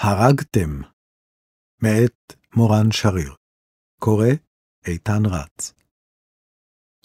הרגתם, 0.00 0.70
מאת 1.82 2.32
מורן 2.56 2.90
שריר, 2.90 3.34
קורא 4.00 4.26
איתן 4.86 5.22
רץ. 5.26 5.72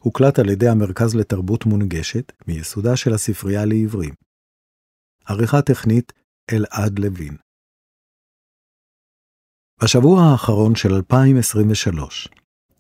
הוקלט 0.01 0.39
על 0.39 0.49
ידי 0.49 0.69
המרכז 0.69 1.15
לתרבות 1.15 1.65
מונגשת, 1.65 2.31
מיסודה 2.47 2.97
של 2.97 3.13
הספרייה 3.13 3.65
לעברים. 3.65 4.13
עריכה 5.25 5.61
טכנית 5.61 6.13
אלעד 6.51 6.99
לוין. 6.99 7.37
בשבוע 9.83 10.21
האחרון 10.31 10.75
של 10.75 10.93
2023, 10.93 12.27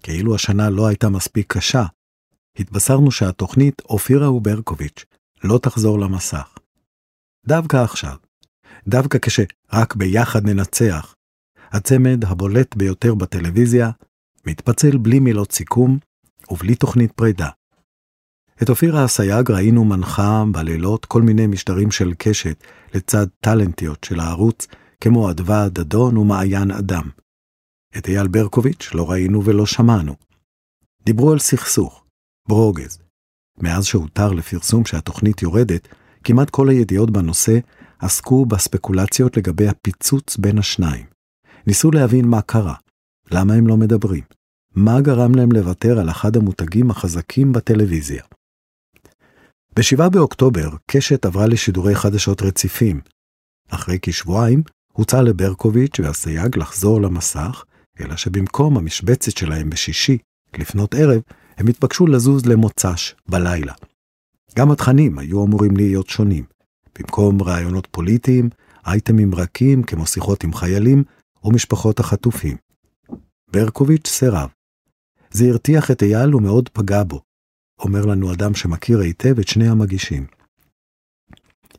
כאילו 0.03 0.35
השנה 0.35 0.69
לא 0.69 0.87
הייתה 0.87 1.07
מספיק 1.09 1.53
קשה, 1.57 1.83
התבשרנו 2.59 3.11
שהתוכנית 3.11 3.81
אופירה 3.81 4.31
וברקוביץ' 4.31 5.05
לא 5.43 5.59
תחזור 5.63 5.99
למסך. 5.99 6.57
דווקא 7.47 7.77
עכשיו, 7.77 8.17
דווקא 8.87 9.17
כשרק 9.21 9.95
ביחד 9.95 10.45
ננצח, 10.45 11.15
הצמד 11.71 12.25
הבולט 12.25 12.75
ביותר 12.75 13.15
בטלוויזיה 13.15 13.91
מתפצל 14.45 14.97
בלי 14.97 15.19
מילות 15.19 15.51
סיכום 15.51 15.97
ובלי 16.51 16.75
תוכנית 16.75 17.11
פרידה. 17.11 17.49
את 18.63 18.69
אופירה 18.69 19.05
אסייג 19.05 19.51
ראינו 19.51 19.85
מנחה 19.85 20.43
בלילות 20.51 21.05
כל 21.05 21.21
מיני 21.21 21.47
משדרים 21.47 21.91
של 21.91 22.13
קשת 22.17 22.63
לצד 22.93 23.27
טלנטיות 23.39 24.03
של 24.03 24.19
הערוץ, 24.19 24.67
כמו 25.01 25.31
אדווה 25.31 25.69
דדון 25.69 26.17
ומעיין 26.17 26.71
אדם. 26.71 27.09
את 27.97 28.07
אייל 28.07 28.27
ברקוביץ' 28.27 28.89
לא 28.93 29.11
ראינו 29.11 29.45
ולא 29.45 29.65
שמענו. 29.65 30.15
דיברו 31.05 31.31
על 31.31 31.39
סכסוך, 31.39 32.03
ברוגז. 32.49 32.99
מאז 33.57 33.85
שהותר 33.85 34.31
לפרסום 34.31 34.85
שהתוכנית 34.85 35.41
יורדת, 35.41 35.87
כמעט 36.23 36.49
כל 36.49 36.69
הידיעות 36.69 37.11
בנושא 37.11 37.59
עסקו 38.03 38.45
בספקולציות 38.45 39.37
לגבי 39.37 39.67
הפיצוץ 39.67 40.37
בין 40.37 40.57
השניים. 40.57 41.05
ניסו 41.67 41.91
להבין 41.91 42.27
מה 42.27 42.41
קרה, 42.41 42.75
למה 43.31 43.53
הם 43.53 43.67
לא 43.67 43.77
מדברים, 43.77 44.23
מה 44.75 45.01
גרם 45.01 45.35
להם 45.35 45.51
לוותר 45.51 45.99
על 45.99 46.09
אחד 46.09 46.37
המותגים 46.37 46.91
החזקים 46.91 47.53
בטלוויזיה. 47.53 48.23
ב-7 49.75 50.09
באוקטובר 50.09 50.69
קשת 50.91 51.25
עברה 51.25 51.47
לשידורי 51.47 51.95
חדשות 51.95 52.41
רציפים. 52.41 53.01
אחרי 53.69 53.97
כשבועיים 54.01 54.63
הוצע 54.93 55.21
לברקוביץ' 55.21 55.99
והסייג 55.99 56.57
לחזור 56.57 57.01
למסך, 57.01 57.63
אלא 57.99 58.15
שבמקום 58.15 58.77
המשבצת 58.77 59.37
שלהם 59.37 59.69
בשישי, 59.69 60.17
לפנות 60.59 60.93
ערב, 60.93 61.21
הם 61.57 61.67
התבקשו 61.67 62.07
לזוז 62.07 62.45
למוצ"ש, 62.45 63.15
בלילה. 63.29 63.73
גם 64.55 64.71
התכנים 64.71 65.19
היו 65.19 65.45
אמורים 65.45 65.77
להיות 65.77 66.07
שונים. 66.07 66.52
במקום 66.99 67.41
רעיונות 67.41 67.87
פוליטיים, 67.91 68.49
אייטמים 68.85 69.35
רכים 69.35 69.83
כמו 69.83 70.05
שיחות 70.05 70.43
עם 70.43 70.53
חיילים 70.53 71.03
ומשפחות 71.43 71.99
החטופים. 71.99 72.57
ברקוביץ' 73.51 74.07
סירב. 74.07 74.49
זה 75.31 75.45
הרתיח 75.45 75.91
את 75.91 76.03
אייל 76.03 76.35
ומאוד 76.35 76.69
פגע 76.69 77.03
בו, 77.03 77.21
אומר 77.79 78.05
לנו 78.05 78.33
אדם 78.33 78.55
שמכיר 78.55 78.99
היטב 78.99 79.39
את 79.39 79.47
שני 79.47 79.67
המגישים. 79.69 80.25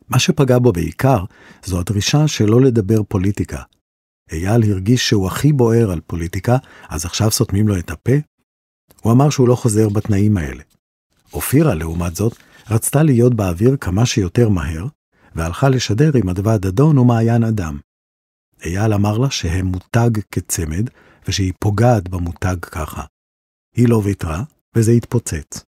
מה 0.09 0.19
שפגע 0.19 0.59
בו 0.59 0.73
בעיקר, 0.73 1.25
זו 1.65 1.81
הדרישה 1.81 2.29
שלא 2.29 2.61
לדבר 2.61 3.03
פוליטיקה. 3.03 3.63
אייל 4.33 4.73
הרגיש 4.73 5.09
שהוא 5.09 5.27
הכי 5.27 5.53
בוער 5.53 5.91
על 5.91 6.01
פוליטיקה, 6.01 6.57
אז 6.89 7.05
עכשיו 7.05 7.31
סותמים 7.31 7.69
לו 7.69 7.79
את 7.79 7.91
הפה? 7.91 8.13
הוא 9.03 9.13
אמר 9.13 9.31
שהוא 9.31 9.49
לא 9.49 9.55
חוזר 9.55 9.89
בתנאים 9.89 10.37
האלה. 10.37 10.63
אופירה, 11.33 11.75
לעומת 11.75 12.17
זאת, 12.17 12.37
רצתה 12.71 13.03
להיות 13.03 13.35
באוויר 13.35 13.77
כמה 13.77 14.07
שיותר 14.07 14.49
מהר, 14.49 14.87
והלכה 15.35 15.69
לשדר 15.69 16.11
עם 16.15 16.29
אדווה 16.29 16.59
דדון 16.59 16.99
ומעיין 16.99 17.45
אדם. 17.45 17.79
אייל 18.65 18.95
אמר 18.95 19.19
לה 19.19 19.31
שהם 19.31 19.67
מותג 19.67 20.11
כצמד, 20.31 20.91
ושהיא 21.29 21.53
פוגעת 21.61 22.09
במותג 22.09 22.57
ככה. 22.61 23.05
היא 23.77 23.89
לא 23.89 24.01
ויתרה, 24.05 24.43
וזה 24.77 24.93
התפוצץ. 24.93 25.65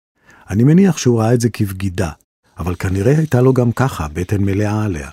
אני 0.49 0.63
מניח 0.63 0.97
שהוא 0.97 1.19
ראה 1.19 1.33
את 1.33 1.41
זה 1.41 1.49
כבגידה, 1.49 2.11
אבל 2.57 2.75
כנראה 2.75 3.17
הייתה 3.17 3.41
לו 3.41 3.53
גם 3.53 3.71
ככה 3.71 4.07
בטן 4.07 4.41
מלאה 4.41 4.83
עליה. 4.85 5.09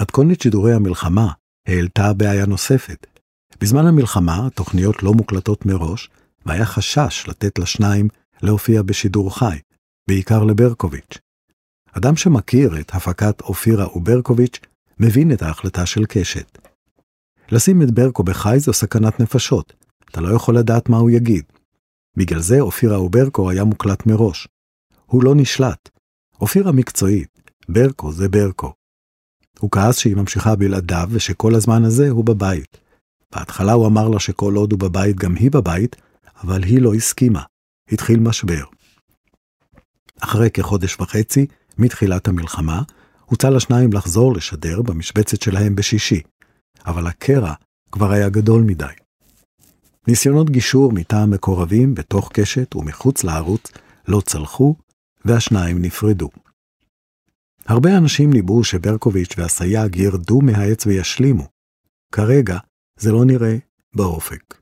מתכונת 0.00 0.40
שידורי 0.40 0.72
המלחמה 0.74 1.32
העלתה 1.68 2.12
בעיה 2.12 2.46
נוספת. 2.46 3.06
בזמן 3.60 3.86
המלחמה 3.86 4.46
התוכניות 4.46 5.02
לא 5.02 5.12
מוקלטות 5.12 5.66
מראש, 5.66 6.10
והיה 6.46 6.66
חשש 6.66 7.28
לתת 7.28 7.58
לשניים 7.58 8.08
להופיע 8.42 8.82
בשידור 8.82 9.38
חי, 9.38 9.58
בעיקר 10.08 10.44
לברקוביץ'. 10.44 11.18
אדם 11.98 12.16
שמכיר 12.16 12.80
את 12.80 12.94
הפקת 12.94 13.40
אופירה 13.40 13.96
וברקוביץ', 13.96 14.60
מבין 15.00 15.32
את 15.32 15.42
ההחלטה 15.42 15.86
של 15.86 16.06
קשת. 16.06 16.58
לשים 17.52 17.82
את 17.82 17.90
ברקו 17.90 18.22
בחי 18.22 18.56
זו 18.58 18.72
סכנת 18.72 19.20
נפשות, 19.20 19.72
אתה 20.10 20.20
לא 20.20 20.36
יכול 20.36 20.58
לדעת 20.58 20.88
מה 20.88 20.96
הוא 20.96 21.10
יגיד. 21.10 21.44
בגלל 22.16 22.40
זה 22.40 22.60
אופירה 22.60 23.00
וברקו 23.00 23.50
היה 23.50 23.64
מוקלט 23.64 24.06
מראש. 24.06 24.48
הוא 25.06 25.24
לא 25.24 25.34
נשלט. 25.34 25.88
אופירה 26.40 26.72
מקצועית, 26.72 27.50
ברקו 27.68 28.12
זה 28.12 28.28
ברקו. 28.28 28.72
הוא 29.58 29.70
כעס 29.70 29.98
שהיא 29.98 30.16
ממשיכה 30.16 30.56
בלעדיו 30.56 31.08
ושכל 31.10 31.54
הזמן 31.54 31.84
הזה 31.84 32.10
הוא 32.10 32.24
בבית. 32.24 32.76
בהתחלה 33.32 33.72
הוא 33.72 33.86
אמר 33.86 34.08
לה 34.08 34.20
שכל 34.20 34.54
עוד 34.54 34.72
הוא 34.72 34.80
בבית 34.80 35.16
גם 35.16 35.34
היא 35.34 35.50
בבית, 35.50 35.96
אבל 36.42 36.62
היא 36.62 36.82
לא 36.82 36.94
הסכימה. 36.94 37.42
התחיל 37.92 38.20
משבר. 38.20 38.64
אחרי 40.20 40.50
כחודש 40.50 41.00
וחצי, 41.00 41.46
מתחילת 41.78 42.28
המלחמה, 42.28 42.82
הוצע 43.24 43.50
לשניים 43.50 43.92
לחזור 43.92 44.34
לשדר 44.34 44.82
במשבצת 44.82 45.42
שלהם 45.42 45.76
בשישי, 45.76 46.20
אבל 46.86 47.06
הקרע 47.06 47.54
כבר 47.92 48.12
היה 48.12 48.28
גדול 48.28 48.62
מדי. 48.62 48.92
ניסיונות 50.08 50.50
גישור 50.50 50.92
מטעם 50.92 51.30
מקורבים 51.30 51.94
בתוך 51.94 52.30
קשת 52.32 52.76
ומחוץ 52.76 53.24
לערוץ 53.24 53.72
לא 54.08 54.20
צלחו, 54.20 54.74
והשניים 55.24 55.82
נפרדו. 55.82 56.28
הרבה 57.66 57.96
אנשים 57.96 58.32
ניבאו 58.32 58.64
שברקוביץ' 58.64 59.34
והסייג 59.38 59.96
ירדו 59.96 60.40
מהעץ 60.40 60.86
וישלימו. 60.86 61.48
כרגע 62.14 62.58
זה 62.98 63.12
לא 63.12 63.24
נראה 63.24 63.56
באופק. 63.94 64.54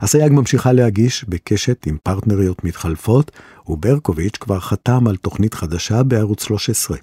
הסייג 0.00 0.32
ממשיכה 0.32 0.72
להגיש 0.72 1.24
בקשת 1.24 1.86
עם 1.86 1.98
פרטנריות 2.02 2.64
מתחלפות, 2.64 3.30
וברקוביץ' 3.70 4.36
כבר 4.36 4.60
חתם 4.60 5.06
על 5.08 5.16
תוכנית 5.16 5.54
חדשה 5.54 6.02
בערוץ 6.02 6.44
13. 6.44 6.98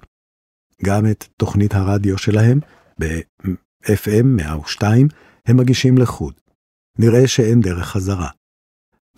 גם 0.84 1.06
את 1.10 1.24
תוכנית 1.36 1.74
הרדיו 1.74 2.18
שלהם, 2.18 2.60
ב-FM 3.00 4.24
102, 4.24 5.08
הם 5.46 5.56
מגישים 5.56 5.98
לחוד. 5.98 6.34
נראה 6.98 7.28
שאין 7.28 7.60
דרך 7.60 7.86
חזרה. 7.86 8.28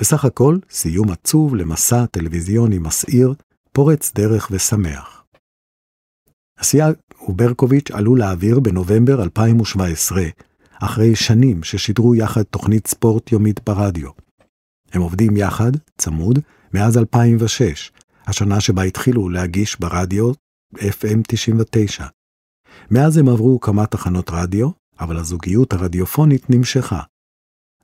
בסך 0.01 0.25
הכל, 0.25 0.59
סיום 0.71 1.11
עצוב 1.11 1.55
למסע 1.55 2.07
טלוויזיוני 2.07 2.79
מסעיר, 2.79 3.35
פורץ 3.73 4.13
דרך 4.15 4.49
ושמח. 4.51 5.25
הסייג 6.59 6.95
וברקוביץ' 7.29 7.91
עלו 7.91 8.17
לאוויר 8.17 8.61
בנובמבר 8.61 9.23
2017, 9.23 10.23
אחרי 10.81 11.17
שנים 11.17 11.63
ששידרו 11.63 12.15
יחד 12.15 12.43
תוכנית 12.43 12.87
ספורט 12.87 13.33
יומית 13.33 13.61
ברדיו. 13.65 14.11
הם 14.93 15.03
עובדים 15.03 15.37
יחד, 15.37 15.73
צמוד, 15.99 16.39
מאז 16.75 16.99
2006, 16.99 17.93
השנה 18.27 18.61
שבה 18.61 18.83
התחילו 18.83 19.29
להגיש 19.29 19.81
ברדיו 19.81 20.33
FM 20.75 21.21
99. 21.29 22.07
מאז 22.91 23.17
הם 23.17 23.29
עברו 23.29 23.61
כמה 23.61 23.87
תחנות 23.87 24.31
רדיו, 24.31 24.71
אבל 25.01 25.17
הזוגיות 25.17 25.73
הרדיופונית 25.73 26.51
נמשכה. 26.51 27.01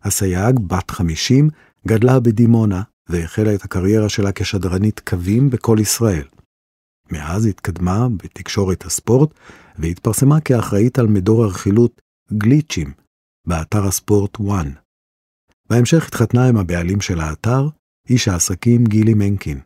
הסייג, 0.02 0.58
בת 0.66 0.90
50, 0.90 1.50
גדלה 1.86 2.20
בדימונה 2.20 2.82
והחלה 3.08 3.54
את 3.54 3.64
הקריירה 3.64 4.08
שלה 4.08 4.32
כשדרנית 4.32 5.00
קווים 5.00 5.50
בכל 5.50 5.76
ישראל. 5.80 6.26
מאז 7.10 7.46
התקדמה 7.46 8.08
בתקשורת 8.08 8.84
הספורט 8.84 9.30
והתפרסמה 9.78 10.40
כאחראית 10.40 10.98
על 10.98 11.06
מדור 11.06 11.44
הרכילות 11.44 12.00
גליצ'ים 12.32 12.92
באתר 13.46 13.86
הספורט 13.86 14.36
1. 14.36 14.66
בהמשך 15.70 16.06
התחתנה 16.06 16.48
עם 16.48 16.56
הבעלים 16.56 17.00
של 17.00 17.20
האתר, 17.20 17.68
איש 18.10 18.28
העסקים 18.28 18.84
גילי 18.84 19.14
מנקין. 19.14 19.60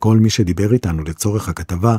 כל 0.00 0.18
מי 0.18 0.30
שדיבר 0.30 0.72
איתנו 0.72 1.02
לצורך 1.02 1.48
הכתבה, 1.48 1.96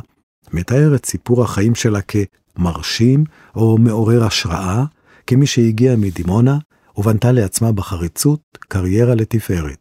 מתאר 0.52 0.94
את 0.94 1.06
סיפור 1.06 1.44
החיים 1.44 1.74
שלה 1.74 2.00
כמרשים 2.02 3.24
או 3.54 3.78
מעורר 3.78 4.24
השראה, 4.24 4.84
כמי 5.26 5.46
שהגיעה 5.46 5.96
מדימונה 5.96 6.58
ובנתה 6.96 7.32
לעצמה 7.32 7.72
בחריצות 7.72 8.40
קריירה 8.58 9.14
לתפארת. 9.14 9.78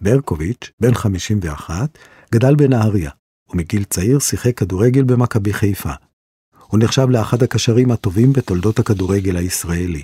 ברקוביץ', 0.00 0.70
בן 0.80 0.94
51, 0.94 1.98
גדל 2.32 2.54
בנהריה, 2.56 3.10
ומגיל 3.50 3.84
צעיר 3.84 4.18
שיחק 4.18 4.56
כדורגל 4.56 5.02
במכבי 5.02 5.52
חיפה. 5.52 5.92
הוא 6.66 6.80
נחשב 6.82 7.06
לאחד 7.10 7.42
הקשרים 7.42 7.90
הטובים 7.90 8.32
בתולדות 8.32 8.78
הכדורגל 8.78 9.36
הישראלי. 9.36 10.02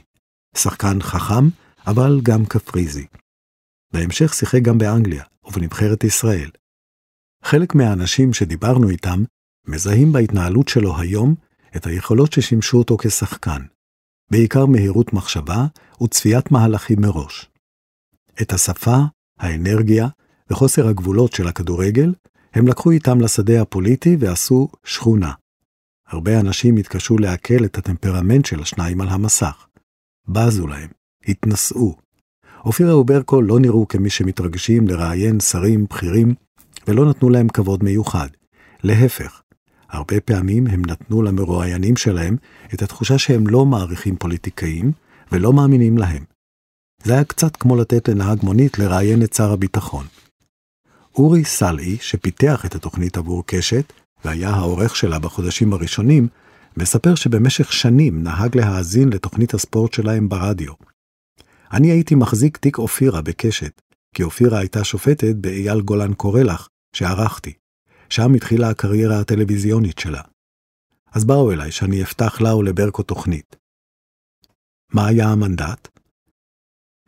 שחקן 0.57 1.03
חכם, 1.03 1.49
אבל 1.87 2.21
גם 2.23 2.45
קפריזי. 2.47 3.07
בהמשך 3.93 4.35
שיחק 4.35 4.62
גם 4.62 4.79
באנגליה, 4.79 5.25
ובנבחרת 5.44 6.05
ישראל. 6.05 6.50
חלק 7.44 7.75
מהאנשים 7.75 8.33
שדיברנו 8.33 8.91
איתם, 8.91 9.25
מזהים 9.67 10.12
בהתנהלות 10.12 10.69
שלו 10.69 10.99
היום 10.99 11.35
את 11.77 11.87
היכולות 11.87 12.33
ששימשו 12.33 12.79
אותו 12.79 12.97
כשחקן, 12.97 13.62
בעיקר 14.31 14.67
מהירות 14.67 15.12
מחשבה 15.12 15.67
וצפיית 16.03 16.50
מהלכים 16.50 17.00
מראש. 17.00 17.50
את 18.43 18.53
השפה, 18.53 18.97
האנרגיה 19.38 20.09
וחוסר 20.50 20.89
הגבולות 20.89 21.32
של 21.32 21.49
הכדורגל, 21.49 22.15
הם 22.55 22.69
לקחו 22.69 22.91
איתם 22.91 23.21
לשדה 23.21 23.62
הפוליטי 23.62 24.17
ועשו 24.21 24.69
שכונה. 24.85 25.32
הרבה 26.06 26.41
אנשים 26.41 26.77
התקשו 26.77 27.19
לעכל 27.19 27.65
את 27.65 27.79
הטמפרמנט 27.79 28.47
של 28.47 28.62
השניים 28.62 29.00
על 29.00 29.09
המסך. 29.09 29.67
בזו 30.29 30.67
להם, 30.67 30.91
התנשאו. 31.29 32.06
אופירה 32.67 32.97
וברקו 32.97 33.43
לא 33.43 33.61
נראו 33.61 33.89
כמי 33.89 34.11
שמתרגשים 34.11 34.89
לראיין 34.89 35.41
שרים 35.41 35.85
בכירים, 35.85 36.35
ולא 36.89 37.11
נתנו 37.11 37.31
להם 37.31 37.49
כבוד 37.49 37.85
מיוחד. 37.85 38.29
להפך, 38.83 39.43
הרבה 39.91 40.21
פעמים 40.21 40.67
הם 40.67 40.83
נתנו 40.87 41.23
למרואיינים 41.23 41.97
שלהם 41.97 42.37
את 42.75 42.83
התחושה 42.83 43.19
שהם 43.19 43.47
לא 43.47 43.67
מעריכים 43.67 44.17
פוליטיקאים 44.17 44.93
ולא 45.33 45.53
מאמינים 45.53 45.99
להם. 45.99 46.25
זה 47.05 47.13
היה 47.13 47.25
קצת 47.25 47.57
כמו 47.57 47.77
לתת 47.77 48.09
לנהג 48.09 48.39
מונית 48.43 48.79
לראיין 48.79 49.23
את 49.23 49.33
שר 49.33 49.53
הביטחון. 49.53 50.07
אורי 51.15 51.45
סלעי, 51.45 51.97
שפיתח 52.01 52.67
את 52.67 52.75
התוכנית 52.75 53.17
עבור 53.17 53.43
קשת, 53.47 53.93
והיה 54.25 54.51
העורך 54.51 54.97
שלה 54.97 55.19
בחודשים 55.19 55.73
הראשונים, 55.73 56.29
מספר 56.77 57.15
שבמשך 57.15 57.73
שנים 57.73 58.23
נהג 58.23 58.57
להאזין 58.57 59.09
לתוכנית 59.09 59.55
הספורט 59.55 59.93
שלהם 59.93 60.29
ברדיו. 60.29 60.73
אני 61.73 61.91
הייתי 61.91 62.15
מחזיק 62.15 62.57
תיק 62.57 62.79
אופירה 62.79 63.23
בקשת, 63.23 63.83
כי 64.15 64.23
אופירה 64.23 64.59
הייתה 64.59 64.85
שופטת 64.85 65.35
באייל 65.37 65.81
גולן 65.81 66.15
קורלח, 66.15 66.69
שערכתי. 66.93 67.53
שם 68.11 68.35
התחילה 68.35 68.71
הקריירה 68.71 69.21
הטלוויזיונית 69.21 69.99
שלה. 69.99 70.23
אז 71.13 71.25
באו 71.25 71.53
אליי 71.53 71.71
שאני 71.71 72.03
אפתח 72.03 72.41
לה 72.41 72.57
ולברקו 72.57 73.03
תוכנית. 73.03 73.57
מה 74.93 75.07
היה 75.07 75.29
המנדט? 75.29 75.89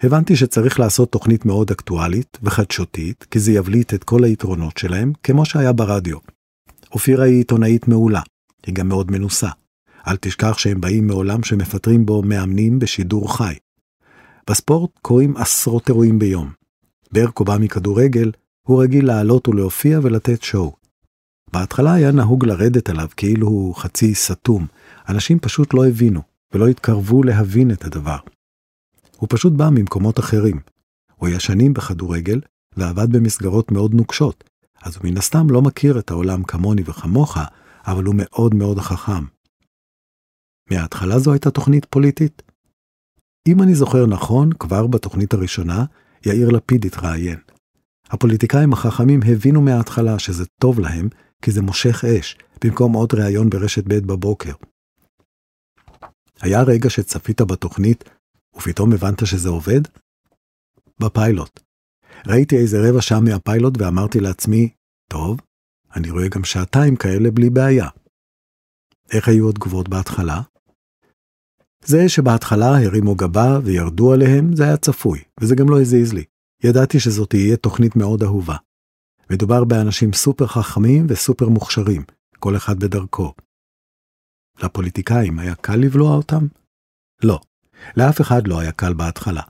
הבנתי 0.03 0.37
שצריך 0.37 0.81
לעשות 0.81 1.13
תוכנית 1.13 1.45
מאוד 1.45 1.71
אקטואלית 1.71 2.39
וחדשותית, 2.43 3.27
כי 3.31 3.39
זה 3.41 3.53
יבליט 3.53 3.95
את 3.95 4.05
כל 4.05 4.25
היתרונות 4.25 4.79
שלהם, 4.79 5.13
כמו 5.23 5.45
שהיה 5.45 5.73
ברדיו. 5.73 6.19
אופירה 6.93 7.25
היא 7.25 7.39
עיתונאית 7.39 7.89
מעולה, 7.89 8.23
היא 8.67 8.75
גם 8.75 8.89
מאוד 8.89 9.11
מנוסה. 9.11 9.49
אל 10.07 10.17
תשכח 10.17 10.59
שהם 10.59 10.81
באים 10.81 11.07
מעולם 11.07 11.43
שמפטרים 11.43 12.07
בו 12.07 12.23
מאמנים 12.23 12.79
בשידור 12.79 13.37
חי. 13.37 13.55
בספורט 14.49 14.91
קורים 15.03 15.37
עשרות 15.37 15.89
אירועים 15.89 16.19
ביום. 16.19 16.53
ברקו 17.13 17.45
בא 17.45 17.57
מכדורגל, 17.61 18.33
הוא 18.67 18.83
רגיל 18.83 19.07
לעלות 19.07 19.49
ולהופיע 19.49 20.01
ולתת 20.03 20.43
שואו. 20.43 20.77
בהתחלה 21.53 21.93
היה 21.93 22.13
נהוג 22.13 22.45
לרדת 22.45 22.91
עליו 22.91 23.09
כאילו 23.17 23.47
הוא 23.47 23.75
חצי 23.75 24.15
סתום. 24.15 24.67
אנשים 25.09 25.39
פשוט 25.39 25.75
לא 25.75 25.87
הבינו, 25.87 26.21
ולא 26.53 26.69
התקרבו 26.69 27.23
להבין 27.23 27.71
את 27.71 27.85
הדבר. 27.85 28.19
הוא 29.17 29.29
פשוט 29.31 29.53
בא 29.53 29.69
ממקומות 29.71 30.19
אחרים. 30.19 30.61
הוא 31.17 31.29
היה 31.29 31.41
שנים 31.41 31.73
בכדורגל, 31.73 32.41
ועבד 32.77 33.13
במסגרות 33.13 33.73
מאוד 33.73 33.95
נוקשות, 33.95 34.45
אז 34.83 34.97
הוא 34.97 35.05
מן 35.05 35.17
הסתם 35.17 35.51
לא 35.51 35.63
מכיר 35.63 35.99
את 35.99 36.11
העולם 36.11 36.45
כמוני 36.45 36.83
וכמוך, 36.87 37.39
אבל 37.87 38.05
הוא 38.05 38.15
מאוד 38.19 38.55
מאוד 38.55 38.79
חכם. 38.79 39.25
מההתחלה 40.71 41.19
זו 41.19 41.33
הייתה 41.33 41.51
תוכנית 41.51 41.85
פוליטית? 41.85 42.48
אם 43.49 43.63
אני 43.63 43.75
זוכר 43.75 44.07
נכון, 44.07 44.51
כבר 44.53 44.87
בתוכנית 44.87 45.35
הראשונה, 45.35 45.85
יאיר 46.27 46.49
לפיד 46.49 46.85
התראיין. 46.85 47.39
הפוליטיקאים 48.11 48.73
החכמים 48.73 49.21
הבינו 49.27 49.63
מההתחלה 49.63 50.19
שזה 50.19 50.45
טוב 50.61 50.81
להם, 50.81 51.09
כי 51.43 51.51
זה 51.51 51.63
מושך 51.63 52.05
אש, 52.05 52.39
במקום 52.65 52.93
עוד 52.93 53.15
ראיון 53.15 53.51
ברשת 53.51 53.85
ב' 53.89 54.07
בבוקר. 54.07 54.53
היה 56.41 56.63
רגע 56.63 56.91
שצפית 56.91 57.41
בתוכנית, 57.41 58.05
ופתאום 58.57 58.93
הבנת 58.93 59.27
שזה 59.27 59.49
עובד? 59.49 59.81
בפיילוט. 61.01 61.61
ראיתי 62.27 62.57
איזה 62.57 62.77
רבע 62.89 63.03
שעה 63.03 63.21
מהפיילוט 63.21 63.75
ואמרתי 63.79 64.21
לעצמי, 64.21 64.69
טוב, 65.11 65.41
אני 65.97 66.11
רואה 66.11 66.29
גם 66.29 66.45
שעתיים 66.45 66.97
כאלה 66.97 67.31
בלי 67.31 67.51
בעיה. 67.51 67.89
איך 69.13 69.29
היו 69.29 69.51
התגובות 69.51 69.89
בהתחלה? 69.89 70.41
זה 71.85 72.09
שבהתחלה 72.09 72.85
הרימו 72.85 73.15
גבה 73.15 73.59
וירדו 73.65 74.13
עליהם, 74.13 74.57
זה 74.57 74.65
היה 74.65 74.77
צפוי, 74.77 75.23
וזה 75.41 75.55
גם 75.55 75.69
לא 75.69 75.81
הזיז 75.81 76.13
לי. 76.13 76.25
ידעתי 76.65 77.01
שזאת 77.01 77.31
תהיה 77.31 77.57
תוכנית 77.57 77.97
מאוד 77.97 78.23
אהובה. 78.23 78.57
מדובר 79.31 79.65
באנשים 79.65 80.13
סופר 80.13 80.47
חכמים 80.47 81.07
וסופר 81.09 81.49
מוכשרים, 81.49 82.03
כל 82.39 82.57
אחד 82.57 82.79
בדרכו. 82.79 83.33
לפוליטיקאים 84.63 85.39
היה 85.39 85.55
קל 85.55 85.77
לבלוע 85.77 86.17
אותם? 86.17 86.47
לא, 87.23 87.41
לאף 87.97 88.21
אחד 88.21 88.49
לא 88.49 88.61
היה 88.61 88.73
קל 88.73 88.95
בהתחלה. 88.95 89.43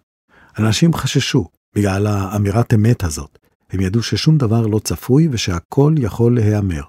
אנשים 0.58 0.92
חששו 0.94 1.48
בגלל 1.74 2.06
האמירת 2.06 2.74
אמת 2.74 3.04
הזאת. 3.04 3.38
הם 3.70 3.80
ידעו 3.80 4.02
ששום 4.02 4.38
דבר 4.38 4.66
לא 4.66 4.78
צפוי 4.78 5.28
ושהכל 5.32 5.94
יכול 5.98 6.34
להיאמר. 6.34 6.82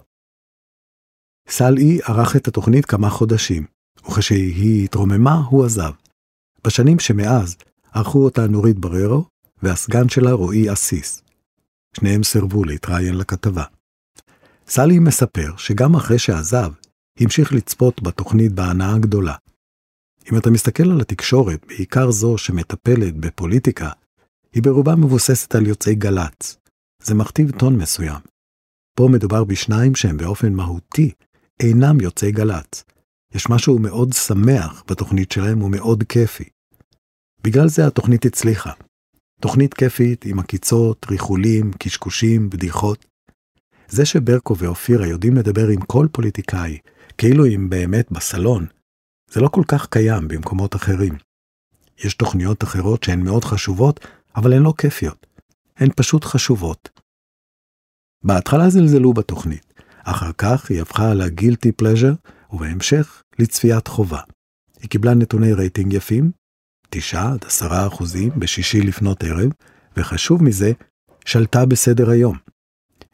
סלעי 1.49 1.99
ערך 2.03 2.35
את 2.35 2.47
התוכנית 2.47 2.85
כמה 2.85 3.09
חודשים, 3.09 3.65
וכשהיא 4.07 4.83
התרוממה, 4.83 5.35
הוא 5.49 5.65
עזב. 5.65 5.91
בשנים 6.67 6.99
שמאז 6.99 7.55
ערכו 7.93 8.23
אותה 8.25 8.47
נורית 8.47 8.79
בררו 8.79 9.25
והסגן 9.63 10.09
שלה 10.09 10.31
רועי 10.31 10.73
אסיס. 10.73 11.21
שניהם 11.97 12.23
סירבו 12.23 12.63
להתראיין 12.63 13.17
לכתבה. 13.17 13.63
סלי 14.67 14.99
מספר 14.99 15.57
שגם 15.57 15.95
אחרי 15.95 16.19
שעזב, 16.19 16.71
המשיך 17.19 17.53
לצפות 17.53 18.03
בתוכנית 18.03 18.51
בהנאה 18.51 18.97
גדולה. 18.99 19.35
אם 20.31 20.37
אתה 20.37 20.49
מסתכל 20.49 20.91
על 20.91 21.01
התקשורת, 21.01 21.65
בעיקר 21.67 22.11
זו 22.11 22.37
שמטפלת 22.37 23.17
בפוליטיקה, 23.17 23.89
היא 24.53 24.63
ברובה 24.63 24.95
מבוססת 24.95 25.55
על 25.55 25.67
יוצאי 25.67 25.95
גל"צ. 25.95 26.57
זה 27.03 27.15
מכתיב 27.15 27.51
טון 27.59 27.77
מסוים. 27.77 28.19
פה 28.95 29.07
מדובר 29.11 29.43
בשניים 29.43 29.95
שהם 29.95 30.17
באופן 30.17 30.53
מהותי 30.53 31.11
אינם 31.59 32.01
יוצאי 32.01 32.31
גל"צ. 32.31 32.83
יש 33.33 33.49
משהו 33.49 33.79
מאוד 33.79 34.13
שמח 34.13 34.83
בתוכנית 34.87 35.31
שלהם 35.31 35.61
ומאוד 35.61 36.03
כיפי. 36.03 36.43
בגלל 37.43 37.67
זה 37.67 37.87
התוכנית 37.87 38.25
הצליחה. 38.25 38.71
תוכנית 39.41 39.73
כיפית 39.73 40.25
עם 40.25 40.39
עקיצות, 40.39 41.05
ריחולים, 41.11 41.71
קשקושים, 41.79 42.49
בדיחות. 42.49 43.05
זה 43.87 44.05
שברקו 44.05 44.57
ואופירה 44.57 45.07
יודעים 45.07 45.35
לדבר 45.35 45.67
עם 45.67 45.81
כל 45.81 46.07
פוליטיקאי, 46.11 46.77
כאילו 47.17 47.45
הם 47.45 47.69
באמת 47.69 48.11
בסלון, 48.11 48.65
זה 49.31 49.41
לא 49.41 49.47
כל 49.47 49.63
כך 49.67 49.87
קיים 49.87 50.27
במקומות 50.27 50.75
אחרים. 50.75 51.13
יש 51.97 52.13
תוכניות 52.13 52.63
אחרות 52.63 53.03
שהן 53.03 53.23
מאוד 53.23 53.43
חשובות, 53.43 53.99
אבל 54.35 54.53
הן 54.53 54.63
לא 54.63 54.73
כיפיות. 54.77 55.27
הן 55.77 55.89
פשוט 55.95 56.25
חשובות. 56.25 56.89
בהתחלה 58.23 58.69
זלזלו 58.69 59.13
בתוכנית, 59.13 59.73
אחר 60.03 60.31
כך 60.37 60.69
היא 60.69 60.81
הפכה 60.81 61.13
לגילטי 61.13 61.71
פלז'ר, 61.71 62.13
ובהמשך 62.51 63.23
לצפיית 63.39 63.87
חובה. 63.87 64.19
היא 64.81 64.89
קיבלה 64.89 65.13
נתוני 65.13 65.53
רייטינג 65.53 65.93
יפים, 65.93 66.31
9 66.89 67.31
עד 67.33 67.45
10 67.45 67.87
אחוזים 67.87 68.29
בשישי 68.37 68.81
לפנות 68.81 69.23
ערב, 69.23 69.51
וחשוב 69.97 70.43
מזה, 70.43 70.71
שלטה 71.25 71.65
בסדר 71.65 72.09
היום. 72.09 72.37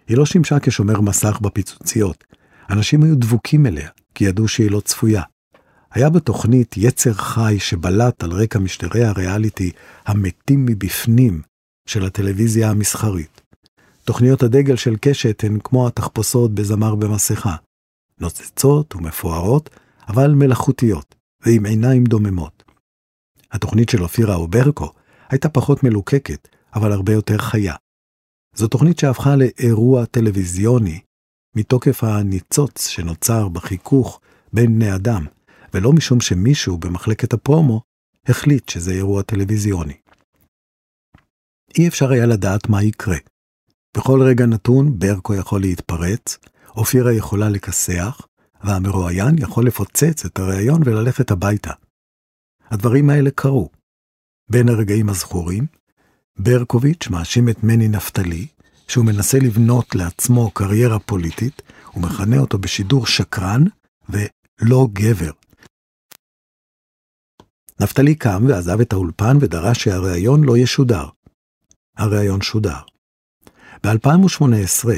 היא 0.08 0.18
לא 0.18 0.26
שימשה 0.26 0.60
כשומר 0.60 1.02
מסך 1.02 1.40
בפיצוציות. 1.42 2.24
אנשים 2.70 3.04
היו 3.04 3.16
דבוקים 3.16 3.66
אליה, 3.66 3.90
כי 4.16 4.26
ידעו 4.26 4.48
שהיא 4.48 4.72
לא 4.72 4.80
צפויה. 4.80 5.22
היה 5.92 6.10
בתוכנית 6.10 6.76
יצר 6.78 7.14
חי 7.14 7.56
שבלט 7.60 8.24
על 8.24 8.32
רקע 8.32 8.60
משטרי 8.60 9.06
הריאליטי 9.06 9.72
המתים 10.06 10.66
מבפנים 10.66 11.42
של 11.88 12.06
הטלוויזיה 12.06 12.70
המסחרית. 12.70 13.42
תוכניות 14.04 14.44
הדגל 14.44 14.76
של 14.76 14.96
קשת 15.02 15.44
הן 15.44 15.60
כמו 15.64 15.88
התחפושות 15.88 16.56
בזמר 16.56 16.96
במסכה. 16.96 17.56
נוצצות 18.20 18.96
ומפוארות, 18.96 19.70
אבל 20.08 20.32
מלאכותיות, 20.36 21.16
ועם 21.42 21.66
עיניים 21.66 22.04
דוממות. 22.04 22.64
התוכנית 23.52 23.90
של 23.90 24.04
אופירה 24.04 24.40
וברקו 24.40 24.92
הייתה 25.30 25.50
פחות 25.50 25.84
מלוקקת, 25.84 26.48
אבל 26.76 26.92
הרבה 26.92 27.14
יותר 27.14 27.38
חיה. 27.38 27.76
זו 28.56 28.68
תוכנית 28.68 29.00
שהפכה 29.00 29.36
לאירוע 29.36 30.06
טלוויזיוני, 30.06 31.00
מתוקף 31.56 32.04
הניצוץ 32.04 32.88
שנוצר 32.88 33.50
בחיכוך 33.50 34.20
בין 34.54 34.76
בני 34.76 34.96
אדם, 34.96 35.26
ולא 35.74 35.94
משום 35.94 36.22
שמישהו 36.22 36.78
במחלקת 36.78 37.34
הפרומו 37.34 37.82
החליט 38.28 38.70
שזה 38.70 38.92
אירוע 38.92 39.22
טלוויזיוני. 39.22 39.94
אי 41.78 41.88
אפשר 41.88 42.12
היה 42.12 42.26
לדעת 42.26 42.70
מה 42.70 42.84
יקרה. 42.84 43.18
בכל 43.98 44.22
רגע 44.22 44.46
נתון 44.46 45.00
ברקו 45.00 45.36
יכול 45.36 45.62
להתפרץ, 45.62 46.38
אופירה 46.76 47.14
יכולה 47.14 47.50
לכסח, 47.50 48.28
והמרואיין 48.64 49.38
יכול 49.38 49.68
לפוצץ 49.68 50.26
את 50.26 50.40
הראיון 50.40 50.82
וללכת 50.86 51.32
הביתה. 51.32 51.72
הדברים 52.66 53.10
האלה 53.10 53.32
קרו. 53.32 53.70
בין 54.50 54.70
הרגעים 54.70 55.10
הזכורים, 55.10 55.66
ברקוביץ' 56.40 57.08
מאשים 57.08 57.50
את 57.50 57.64
מני 57.64 57.88
נפתלי, 57.88 58.48
שהוא 58.88 59.06
מנסה 59.06 59.38
לבנות 59.40 59.96
לעצמו 59.96 60.52
קריירה 60.52 61.00
פוליטית, 61.00 61.62
ומכנה 61.96 62.38
אותו 62.38 62.58
בשידור 62.58 63.08
שקרן 63.08 63.64
לא 64.62 64.88
גבר. 64.94 65.32
נפתלי 67.80 68.16
קם 68.16 68.46
ועזב 68.48 68.80
את 68.82 68.94
האולפן 68.94 69.38
ודרש 69.42 69.84
שהריאיון 69.84 70.44
לא 70.44 70.58
ישודר. 70.58 71.10
הריאיון 71.98 72.42
שודר. 72.42 72.80
ב-2018, 73.84 74.90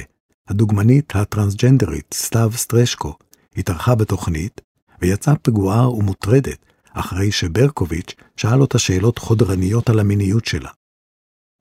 הדוגמנית 0.47 1.15
הטרנסג'נדרית 1.15 2.13
סתיו 2.13 2.51
סטרשקו 2.55 3.15
התארחה 3.57 3.95
בתוכנית 3.95 4.61
ויצאה 5.01 5.35
פגועה 5.35 5.89
ומוטרדת 5.89 6.65
אחרי 6.93 7.31
שברקוביץ' 7.31 8.15
שאל 8.37 8.61
אותה 8.61 8.79
שאלות 8.79 9.17
חודרניות 9.17 9.89
על 9.89 9.99
המיניות 9.99 10.45
שלה. 10.45 10.69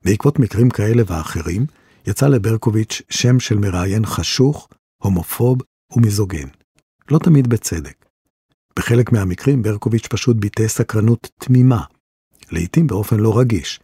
בעקבות 0.05 0.39
מקרים 0.39 0.69
כאלה 0.69 1.03
ואחרים, 1.07 1.65
יצא 2.07 2.27
לברקוביץ' 2.27 3.01
שם 3.09 3.39
של 3.39 3.57
מראיין 3.57 4.05
חשוך, 4.05 4.67
הומופוב 5.03 5.57
ומיזוגן. 5.91 6.47
לא 7.11 7.19
תמיד 7.19 7.47
בצדק. 7.47 8.05
בחלק 8.79 9.11
מהמקרים 9.11 9.61
ברקוביץ' 9.61 10.07
פשוט 10.07 10.37
ביטא 10.37 10.67
סקרנות 10.67 11.29
תמימה, 11.39 11.83
לעתים 12.51 12.87
באופן 12.87 13.19
לא 13.19 13.39
רגיש, 13.39 13.79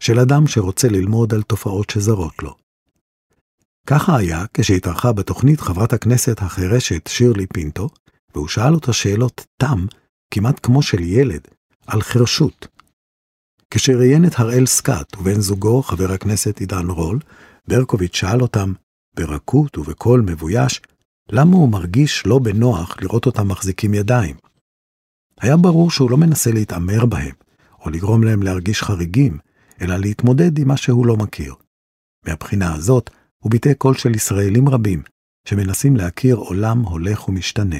של 0.00 0.18
אדם 0.20 0.46
שרוצה 0.46 0.88
ללמוד 0.88 1.34
על 1.34 1.42
תופעות 1.42 1.90
שזרות 1.90 2.42
לו. 2.42 2.63
ככה 3.86 4.16
היה 4.16 4.44
כשהתארחה 4.54 5.12
בתוכנית 5.12 5.60
חברת 5.60 5.92
הכנסת 5.92 6.42
החירשת 6.42 7.06
שירלי 7.06 7.46
פינטו, 7.46 7.88
והוא 8.34 8.48
שאל 8.48 8.74
אותה 8.74 8.92
שאלות 8.92 9.46
תם, 9.56 9.86
כמעט 10.30 10.60
כמו 10.62 10.82
של 10.82 11.00
ילד, 11.00 11.48
על 11.86 12.02
חירשות. 12.02 12.66
כשראיין 13.70 14.24
את 14.24 14.32
הראל 14.36 14.66
סקאט 14.66 15.16
ובן 15.16 15.40
זוגו, 15.40 15.82
חבר 15.82 16.12
הכנסת 16.12 16.60
עידן 16.60 16.86
רול, 16.86 17.18
ברקוביץ' 17.68 18.16
שאל 18.16 18.40
אותם, 18.40 18.72
ברכות 19.16 19.78
ובקול 19.78 20.20
מבויש, 20.20 20.80
למה 21.30 21.56
הוא 21.56 21.68
מרגיש 21.68 22.26
לא 22.26 22.38
בנוח 22.38 22.96
לראות 23.00 23.26
אותם 23.26 23.48
מחזיקים 23.48 23.94
ידיים. 23.94 24.36
היה 25.40 25.56
ברור 25.56 25.90
שהוא 25.90 26.10
לא 26.10 26.16
מנסה 26.16 26.52
להתעמר 26.52 27.06
בהם, 27.06 27.34
או 27.80 27.90
לגרום 27.90 28.24
להם 28.24 28.42
להרגיש 28.42 28.82
חריגים, 28.82 29.38
אלא 29.80 29.96
להתמודד 29.96 30.58
עם 30.58 30.68
מה 30.68 30.76
שהוא 30.76 31.06
לא 31.06 31.16
מכיר. 31.16 31.54
מהבחינה 32.26 32.74
הזאת, 32.74 33.10
הוא 33.44 33.50
ביטא 33.50 33.74
קול 33.74 33.94
של 33.94 34.14
ישראלים 34.14 34.68
רבים, 34.68 35.02
שמנסים 35.48 35.96
להכיר 35.96 36.36
עולם 36.36 36.78
הולך 36.78 37.28
ומשתנה. 37.28 37.76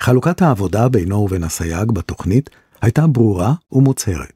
חלוקת 0.00 0.42
העבודה 0.42 0.88
בינו 0.88 1.16
ובין 1.16 1.44
אסייג 1.44 1.92
בתוכנית 1.92 2.50
הייתה 2.80 3.06
ברורה 3.06 3.54
ומוצהרת. 3.72 4.32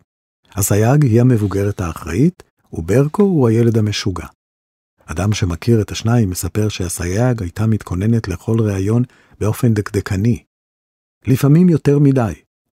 אסייג 0.50 1.04
היא 1.04 1.20
המבוגרת 1.20 1.80
האחראית, 1.80 2.42
וברקו 2.72 3.22
הוא 3.22 3.48
הילד 3.48 3.78
המשוגע. 3.78 4.26
אדם 5.06 5.32
שמכיר 5.32 5.80
את 5.80 5.90
השניים 5.90 6.30
מספר 6.30 6.68
שאסייג 6.68 7.42
הייתה 7.42 7.66
מתכוננת 7.66 8.28
לכל 8.28 8.56
ראיון 8.60 9.02
באופן 9.40 9.74
דקדקני. 9.74 10.44
לפעמים 11.26 11.68
יותר 11.68 11.98
מדי. 11.98 12.32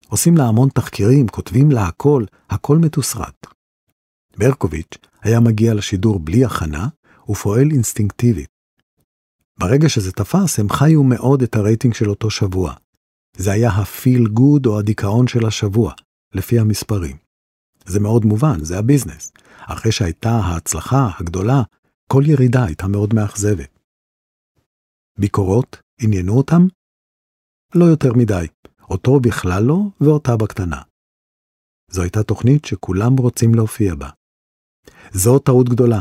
עושים 0.09 0.37
לה 0.37 0.45
המון 0.45 0.69
תחקירים, 0.69 1.29
כותבים 1.29 1.71
לה 1.71 1.87
הכל, 1.87 2.25
הכל 2.51 2.79
מתוסרט. 2.79 3.47
ברקוביץ' 4.37 4.99
היה 5.23 5.41
מגיע 5.41 5.75
לשידור 5.75 6.21
בלי 6.21 6.45
הכנה, 6.45 6.89
ופועל 7.29 7.71
אינסטינקטיבית. 7.71 8.49
ברגע 9.59 9.89
שזה 9.89 10.13
תפס, 10.13 10.59
הם 10.59 10.69
חיו 10.69 11.03
מאוד 11.03 11.43
את 11.43 11.57
הרייטינג 11.57 11.95
של 11.95 12.11
אותו 12.11 12.31
שבוע. 12.31 12.75
זה 13.37 13.53
היה 13.53 13.71
הפיל 13.71 14.29
גוד 14.29 14.67
או 14.67 14.79
הדיכאון 14.79 15.29
של 15.29 15.47
השבוע, 15.47 15.93
לפי 16.35 16.59
המספרים. 16.59 17.17
זה 17.87 18.01
מאוד 18.01 18.25
מובן, 18.25 18.65
זה 18.65 18.79
הביזנס. 18.79 19.33
אחרי 19.67 19.93
שהייתה 19.93 20.31
ההצלחה 20.31 21.11
הגדולה, 21.21 21.63
כל 22.13 22.23
ירידה 22.27 22.65
הייתה 22.65 22.87
מאוד 22.87 23.15
מאכזבת. 23.15 23.79
ביקורות 25.19 25.77
עניינו 26.01 26.37
אותם? 26.37 26.63
לא 27.75 27.85
יותר 27.85 28.13
מדי, 28.17 28.47
אותו 28.91 29.21
בכלל 29.21 29.63
לא 29.63 29.79
ואותה 30.01 30.37
בקטנה. 30.37 30.83
זו 31.91 32.03
הייתה 32.03 32.23
תוכנית 32.23 32.65
שכולם 32.65 33.17
רוצים 33.17 33.55
להופיע 33.55 33.95
בה. 33.95 34.11
זו 35.13 35.39
טעות 35.39 35.69
גדולה. 35.69 36.01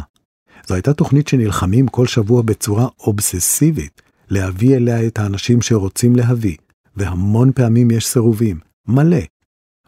זו 0.68 0.74
הייתה 0.74 0.94
תוכנית 0.94 1.28
שנלחמים 1.28 1.88
כל 1.88 2.08
שבוע 2.08 2.42
בצורה 2.42 2.88
אובססיבית 3.00 4.02
להביא 4.30 4.76
אליה 4.76 5.08
את 5.08 5.20
האנשים 5.20 5.62
שרוצים 5.62 6.16
להביא, 6.16 6.58
והמון 6.96 7.52
פעמים 7.52 7.92
יש 7.92 8.08
סירובים, 8.08 8.60
מלא. 8.88 9.18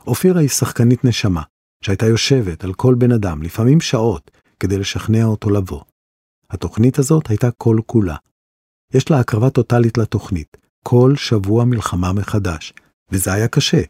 אופירה 0.07 0.41
היא 0.41 0.49
שחקנית 0.49 1.05
נשמה, 1.05 1.41
שהייתה 1.83 2.05
יושבת 2.05 2.63
על 2.63 2.73
כל 2.73 2.95
בן 2.95 3.11
אדם, 3.11 3.43
לפעמים 3.43 3.81
שעות, 3.81 4.31
כדי 4.59 4.77
לשכנע 4.77 5.23
אותו 5.23 5.49
לבוא. 5.49 5.81
התוכנית 6.49 6.99
הזאת 6.99 7.29
הייתה 7.29 7.51
כל 7.51 7.77
כולה. 7.85 8.15
יש 8.93 9.11
לה 9.11 9.19
הקרבה 9.19 9.49
טוטאלית 9.49 9.97
לתוכנית, 9.97 10.57
כל 10.83 11.15
שבוע 11.15 11.65
מלחמה 11.65 12.13
מחדש, 12.13 12.73
וזה 13.11 13.33
היה 13.33 13.47
קשה. 13.47 13.81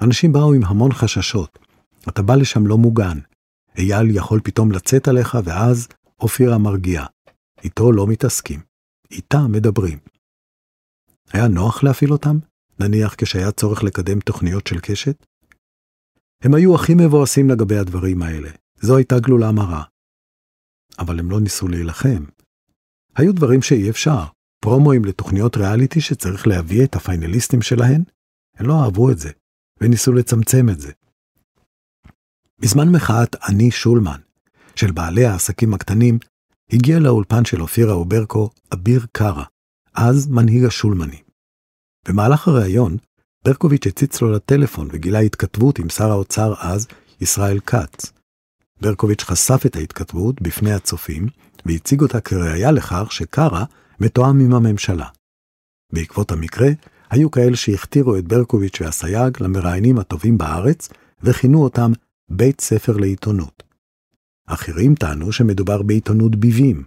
אנשים 0.00 0.32
באו 0.32 0.52
עם 0.52 0.64
המון 0.64 0.92
חששות. 0.92 1.58
אתה 2.08 2.22
בא 2.22 2.34
לשם 2.34 2.66
לא 2.66 2.78
מוגן. 2.78 3.18
אייל 3.78 4.16
יכול 4.16 4.40
פתאום 4.44 4.72
לצאת 4.72 5.08
עליך, 5.08 5.38
ואז 5.44 5.88
אופירה 6.22 6.58
מרגיעה. 6.58 7.06
איתו 7.64 7.92
לא 7.92 8.06
מתעסקים. 8.06 8.60
איתה 9.10 9.38
מדברים. 9.48 9.98
היה 11.32 11.48
נוח 11.48 11.82
להפעיל 11.82 12.12
אותם? 12.12 12.38
נניח 12.80 13.14
כשהיה 13.18 13.52
צורך 13.52 13.82
לקדם 13.82 14.20
תוכניות 14.20 14.66
של 14.66 14.80
קשת? 14.80 15.26
הם 16.44 16.54
היו 16.54 16.74
הכי 16.74 16.92
מבואסים 16.94 17.50
לגבי 17.50 17.78
הדברים 17.78 18.22
האלה. 18.22 18.50
זו 18.80 18.96
הייתה 18.96 19.14
גלולה 19.18 19.52
מרה. 19.52 19.84
אבל 20.98 21.18
הם 21.18 21.30
לא 21.30 21.40
ניסו 21.40 21.68
להילחם. 21.68 22.24
היו 23.16 23.32
דברים 23.32 23.62
שאי 23.62 23.90
אפשר, 23.90 24.24
פרומואים 24.60 25.04
לתוכניות 25.04 25.56
ריאליטי 25.56 26.00
שצריך 26.00 26.46
להביא 26.46 26.84
את 26.84 26.94
הפיינליסטים 26.94 27.62
שלהן, 27.62 28.04
הם 28.54 28.66
לא 28.66 28.84
אהבו 28.84 29.10
את 29.10 29.18
זה, 29.18 29.30
וניסו 29.80 30.12
לצמצם 30.12 30.68
את 30.72 30.80
זה. 30.80 30.92
בזמן 32.58 32.88
מחאת 32.88 33.36
אני 33.48 33.70
שולמן, 33.70 34.20
של 34.76 34.90
בעלי 34.90 35.24
העסקים 35.24 35.74
הקטנים, 35.74 36.18
הגיע 36.72 36.98
לאולפן 36.98 37.44
של 37.44 37.62
אופירה 37.62 37.96
וברקו 37.96 38.50
אביר 38.72 39.06
קארה, 39.12 39.44
אז 39.94 40.26
מנהיג 40.26 40.64
השולמנים. 40.64 41.20
במהלך 42.08 42.48
הריאיון, 42.48 42.96
ברקוביץ' 43.44 43.86
הציץ 43.86 44.22
לו 44.22 44.32
לטלפון 44.32 44.88
וגילה 44.92 45.18
התכתבות 45.18 45.78
עם 45.78 45.88
שר 45.88 46.10
האוצר 46.10 46.54
אז, 46.58 46.86
ישראל 47.20 47.60
כץ. 47.60 48.12
ברקוביץ' 48.80 49.22
חשף 49.22 49.66
את 49.66 49.76
ההתכתבות 49.76 50.42
בפני 50.42 50.72
הצופים, 50.72 51.26
והציג 51.66 52.00
אותה 52.00 52.20
כראיה 52.20 52.70
לכך 52.70 53.12
שקארה 53.12 53.64
מתואם 54.00 54.40
עם 54.40 54.54
הממשלה. 54.54 55.06
בעקבות 55.92 56.32
המקרה, 56.32 56.68
היו 57.10 57.30
כאלה 57.30 57.56
שהכתירו 57.56 58.16
את 58.16 58.24
ברקוביץ' 58.24 58.80
והסייג 58.80 59.42
למראיינים 59.42 59.98
הטובים 59.98 60.38
בארץ, 60.38 60.88
וכינו 61.22 61.62
אותם 61.62 61.92
בית 62.28 62.60
ספר 62.60 62.96
לעיתונות. 62.96 63.62
אחרים 64.46 64.94
טענו 64.94 65.32
שמדובר 65.32 65.82
בעיתונות 65.82 66.36
ביבים. 66.36 66.84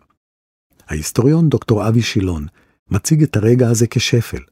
ההיסטוריון 0.88 1.50
דוקטור 1.50 1.88
אבי 1.88 2.02
שילון 2.02 2.48
מציג 2.92 3.24
את 3.24 3.36
הרגע 3.36 3.70
הזה 3.70 3.88
כשפל. 3.88 4.44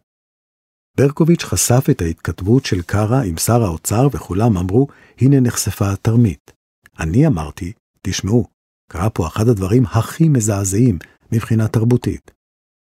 ברקוביץ' 0.98 1.44
חשף 1.44 1.86
את 1.92 2.02
ההתכתבות 2.02 2.66
של 2.66 2.82
קארה 2.82 3.24
עם 3.24 3.38
שר 3.38 3.64
האוצר 3.64 4.08
וכולם 4.12 4.58
אמרו, 4.58 4.88
הנה 5.18 5.40
נחשפה 5.40 5.92
התרמית. 5.92 6.52
אני 7.00 7.28
אמרתי, 7.28 7.74
תשמעו, 8.02 8.48
קרה 8.92 9.10
פה 9.10 9.28
אחד 9.28 9.48
הדברים 9.48 9.86
הכי 9.86 10.30
מזעזעים 10.30 11.00
מבחינה 11.32 11.68
תרבותית. 11.68 12.32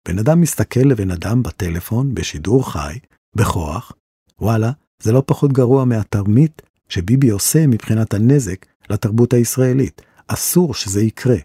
בן 0.07 0.19
אדם 0.19 0.41
מסתכל 0.41 0.79
לבן 0.79 1.11
אדם 1.11 1.43
בטלפון, 1.43 2.15
בשידור 2.15 2.71
חי, 2.71 2.99
בכוח, 3.35 3.91
וואלה, 4.39 4.71
זה 5.03 5.11
לא 5.11 5.23
פחות 5.25 5.53
גרוע 5.53 5.85
מהתרמית 5.85 6.61
שביבי 6.89 7.29
עושה 7.29 7.67
מבחינת 7.67 8.13
הנזק 8.13 8.65
לתרבות 8.89 9.33
הישראלית. 9.33 10.01
אסור 10.33 10.73
שזה 10.73 11.01
יקרה. 11.01 11.37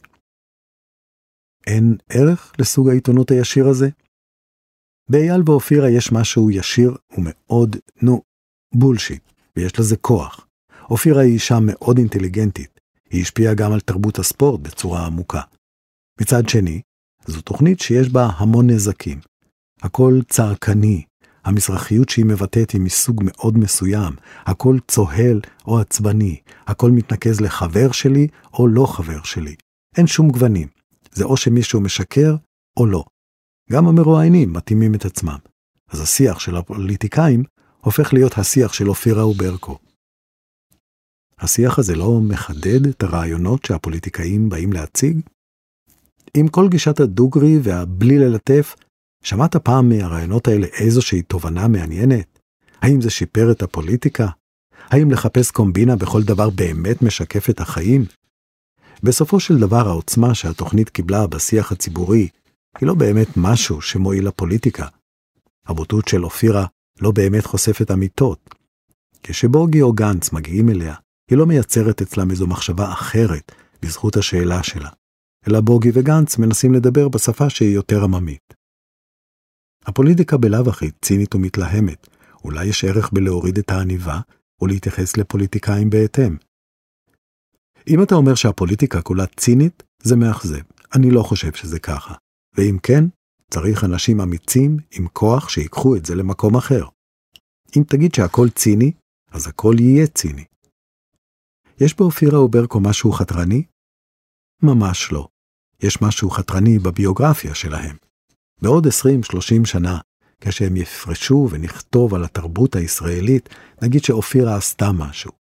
אין 1.67 1.97
ערך 2.09 2.53
לסוג 2.59 2.89
העיתונות 2.89 3.31
הישיר 3.31 3.69
הזה? 3.69 3.89
באייל 5.11 5.43
ואופירה 5.47 5.91
יש 5.91 6.13
משהו 6.13 6.51
ישיר 6.51 6.97
ומאוד, 7.19 7.77
נו, 8.03 8.23
בולשיט, 8.75 9.23
ויש 9.57 9.79
לזה 9.79 9.97
כוח. 9.97 10.47
אופירה 10.91 11.23
היא 11.23 11.33
אישה 11.33 11.55
מאוד 11.67 11.99
אינטליגנטית, 11.99 12.81
היא 13.11 13.23
השפיעה 13.23 13.55
גם 13.55 13.73
על 13.73 13.81
תרבות 13.81 14.19
הספורט 14.19 14.61
בצורה 14.61 15.07
עמוקה. 15.07 15.41
מצד 16.21 16.49
שני, 16.49 16.81
זו 17.27 17.41
תוכנית 17.41 17.81
שיש 17.81 18.09
בה 18.09 18.27
המון 18.37 18.71
נזקים. 18.71 19.21
הכל 19.83 20.13
צעקני, 20.29 21.05
המזרחיות 21.47 22.09
שהיא 22.09 22.25
מבטאת 22.25 22.71
היא 22.71 22.81
מסוג 22.81 23.23
מאוד 23.25 23.59
מסוים, 23.59 24.15
הכל 24.47 24.77
צוהל 24.89 25.41
או 25.67 25.79
עצבני, 25.81 26.41
הכל 26.67 26.91
מתנקז 26.91 27.41
לחבר 27.41 27.93
שלי 27.93 28.29
או 28.55 28.69
לא 28.69 28.87
חבר 28.87 29.23
שלי. 29.23 29.55
אין 29.97 30.07
שום 30.07 30.31
גוונים, 30.31 30.69
זה 31.13 31.25
או 31.25 31.37
שמישהו 31.37 31.81
משקר 31.81 32.37
או 32.77 32.87
לא. 32.87 33.05
גם 33.73 33.87
המרואיינים 33.87 34.53
מתאימים 34.53 34.95
את 34.95 35.05
עצמם. 35.05 35.39
אז 35.91 36.01
השיח 36.01 36.39
של 36.39 36.57
הפוליטיקאים 36.57 37.45
הופך 37.81 38.13
להיות 38.13 38.39
השיח 38.39 38.73
של 38.73 38.89
אופירה 38.89 39.27
וברקו. 39.27 39.79
השיח 41.39 41.79
הזה 41.79 41.95
לא 41.95 42.21
מחדד 42.21 42.87
את 42.87 43.03
הרעיונות 43.03 43.65
שהפוליטיקאים 43.65 44.49
באים 44.49 44.73
להציג? 44.73 45.21
עם 46.37 46.49
כל 46.49 46.69
גישת 46.69 47.01
הדוגרי 47.01 47.59
והבלי 47.63 48.19
ללטף, 48.19 48.77
שמעת 49.27 49.57
פעם 49.57 49.89
מהרעיונות 49.89 50.49
האלה 50.49 50.67
איזושהי 50.67 51.23
תובנה 51.23 51.69
מעניינת? 51.69 52.39
האם 52.83 53.01
זה 53.01 53.11
שיפר 53.11 53.53
את 53.53 53.63
הפוליטיקה? 53.63 54.27
האם 54.81 55.11
לחפש 55.11 55.51
קומבינה 55.51 55.97
בכל 55.97 56.23
דבר 56.23 56.51
באמת 56.51 57.03
משקף 57.03 57.51
את 57.51 57.61
החיים? 57.61 58.05
בסופו 59.03 59.41
של 59.41 59.59
דבר 59.59 59.89
העוצמה 59.89 60.35
שהתוכנית 60.35 60.89
קיבלה 60.89 61.27
בשיח 61.27 61.73
הציבורי 61.73 62.29
היא 62.81 62.87
לא 62.87 62.95
באמת 62.95 63.29
משהו 63.37 63.83
שמועיל 63.83 64.29
לפוליטיקה. 64.29 64.87
הבוטות 65.67 66.09
של 66.09 66.25
אופירה 66.25 66.67
לא 67.01 67.11
באמת 67.11 67.47
חושפת 67.47 67.91
אמיתות. 67.91 68.55
כשבוגי 69.23 69.83
או 69.83 69.93
גנץ 69.93 70.33
מגיעים 70.33 70.69
אליה, 70.69 70.95
היא 71.31 71.39
לא 71.39 71.47
מייצרת 71.47 72.03
אצלם 72.03 72.31
איזו 72.31 72.47
מחשבה 72.47 72.93
אחרת 72.93 73.53
בזכות 73.83 74.17
השאלה 74.17 74.63
שלה, 74.63 74.91
אלא 75.49 75.61
בוגי 75.61 75.91
וגנץ 75.95 76.39
מנסים 76.39 76.75
לדבר 76.75 77.09
בשפה 77.09 77.51
שהיא 77.51 77.75
יותר 77.75 78.05
עממית. 78.05 78.66
הפוליטיקה 79.87 80.37
בלאו 80.37 80.69
הכי 80.69 80.91
צינית 81.03 81.35
ומתלהמת, 81.35 82.07
אולי 82.45 82.67
יש 82.67 82.85
ערך 82.85 83.11
בלהוריד 83.13 83.59
את 83.59 83.71
העניבה 83.71 84.21
ולהתייחס 84.63 85.17
לפוליטיקאים 85.17 85.91
בהתאם. 85.91 86.37
אם 87.89 88.03
אתה 88.03 88.15
אומר 88.15 88.35
שהפוליטיקה 88.35 89.03
כולה 89.03 89.27
צינית, 89.27 89.83
זה 90.03 90.17
מאכזב. 90.17 90.63
אני 90.95 91.11
לא 91.11 91.23
חושב 91.23 91.53
שזה 91.53 91.79
ככה. 91.79 92.15
ואם 92.57 92.77
כן, 92.83 93.05
צריך 93.51 93.85
אנשים 93.85 94.21
אמיצים 94.21 94.77
עם 94.91 95.09
כוח 95.09 95.49
שיקחו 95.49 95.97
את 95.97 96.07
זה 96.07 96.15
למקום 96.15 96.57
אחר. 96.57 96.85
אם 97.77 97.83
תגיד 97.89 98.15
שהכל 98.15 98.49
ציני, 98.49 98.93
אז 99.31 99.47
הכל 99.47 99.75
יהיה 99.79 100.07
ציני. 100.07 100.45
יש 101.81 101.97
באופירה 101.97 102.41
וברקו 102.41 102.81
משהו 102.81 103.13
חתרני? 103.13 103.63
ממש 104.63 105.13
לא. 105.13 105.29
יש 105.83 106.03
משהו 106.03 106.31
חתרני 106.31 106.79
בביוגרפיה 106.79 107.55
שלהם. 107.55 107.97
בעוד 108.63 108.87
20-30 108.87 108.91
שנה, 109.65 109.99
כשהם 110.41 110.77
יפרשו 110.77 111.49
ונכתוב 111.51 112.15
על 112.15 112.25
התרבות 112.25 112.77
הישראלית, 112.77 113.49
נגיד 113.83 114.05
שאופירה 114.05 114.57
עשתה 114.57 114.93
משהו. 114.93 115.31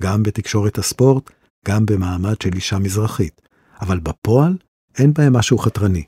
גם 0.00 0.22
בתקשורת 0.22 0.78
הספורט, 0.78 1.30
גם 1.68 1.86
במעמד 1.86 2.40
של 2.42 2.54
אישה 2.54 2.78
מזרחית. 2.78 3.40
אבל 3.80 4.00
בפועל, 4.00 4.56
אין 4.98 5.14
בהם 5.14 5.32
משהו 5.32 5.58
חתרני. 5.58 6.04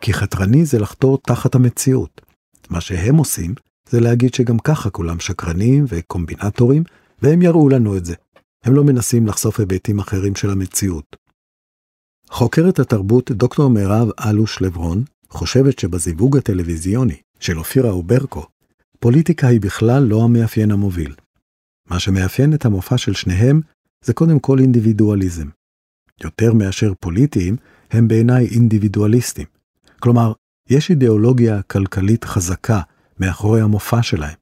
כי 0.00 0.12
חתרני 0.12 0.64
זה 0.64 0.78
לחתור 0.78 1.18
תחת 1.18 1.54
המציאות. 1.54 2.20
מה 2.70 2.80
שהם 2.80 3.16
עושים, 3.16 3.54
זה 3.90 4.00
להגיד 4.00 4.34
שגם 4.34 4.58
ככה 4.58 4.90
כולם 4.90 5.20
שקרנים 5.20 5.84
וקומבינטורים, 5.88 6.82
והם 7.22 7.42
יראו 7.42 7.68
לנו 7.68 7.96
את 7.96 8.04
זה. 8.04 8.14
הם 8.64 8.74
לא 8.74 8.84
מנסים 8.84 9.26
לחשוף 9.26 9.60
היבטים 9.60 9.98
אחרים 9.98 10.34
של 10.34 10.50
המציאות. 10.50 11.16
חוקרת 12.30 12.78
התרבות 12.78 13.30
דוקטור 13.30 13.70
מירב 13.70 14.08
אלוש 14.28 14.62
לברון 14.62 15.04
חושבת 15.30 15.78
שבזיווג 15.78 16.36
הטלוויזיוני 16.36 17.20
של 17.40 17.58
אופירה 17.58 17.94
וברקו, 17.94 18.46
פוליטיקה 19.00 19.46
היא 19.46 19.60
בכלל 19.60 20.02
לא 20.02 20.24
המאפיין 20.24 20.70
המוביל. 20.70 21.14
מה 21.90 22.00
שמאפיין 22.00 22.54
את 22.54 22.64
המופע 22.64 22.98
של 22.98 23.14
שניהם 23.14 23.60
זה 24.04 24.12
קודם 24.12 24.38
כל 24.38 24.58
אינדיבידואליזם. 24.58 25.48
יותר 26.24 26.52
מאשר 26.52 26.92
פוליטיים, 27.00 27.56
הם 27.90 28.08
בעיניי 28.08 28.46
אינדיבידואליסטים. 28.46 29.46
כלומר, 30.00 30.32
יש 30.70 30.90
אידיאולוגיה 30.90 31.62
כלכלית 31.62 32.24
חזקה 32.24 32.80
מאחורי 33.20 33.60
המופע 33.60 34.02
שלהם. 34.02 34.36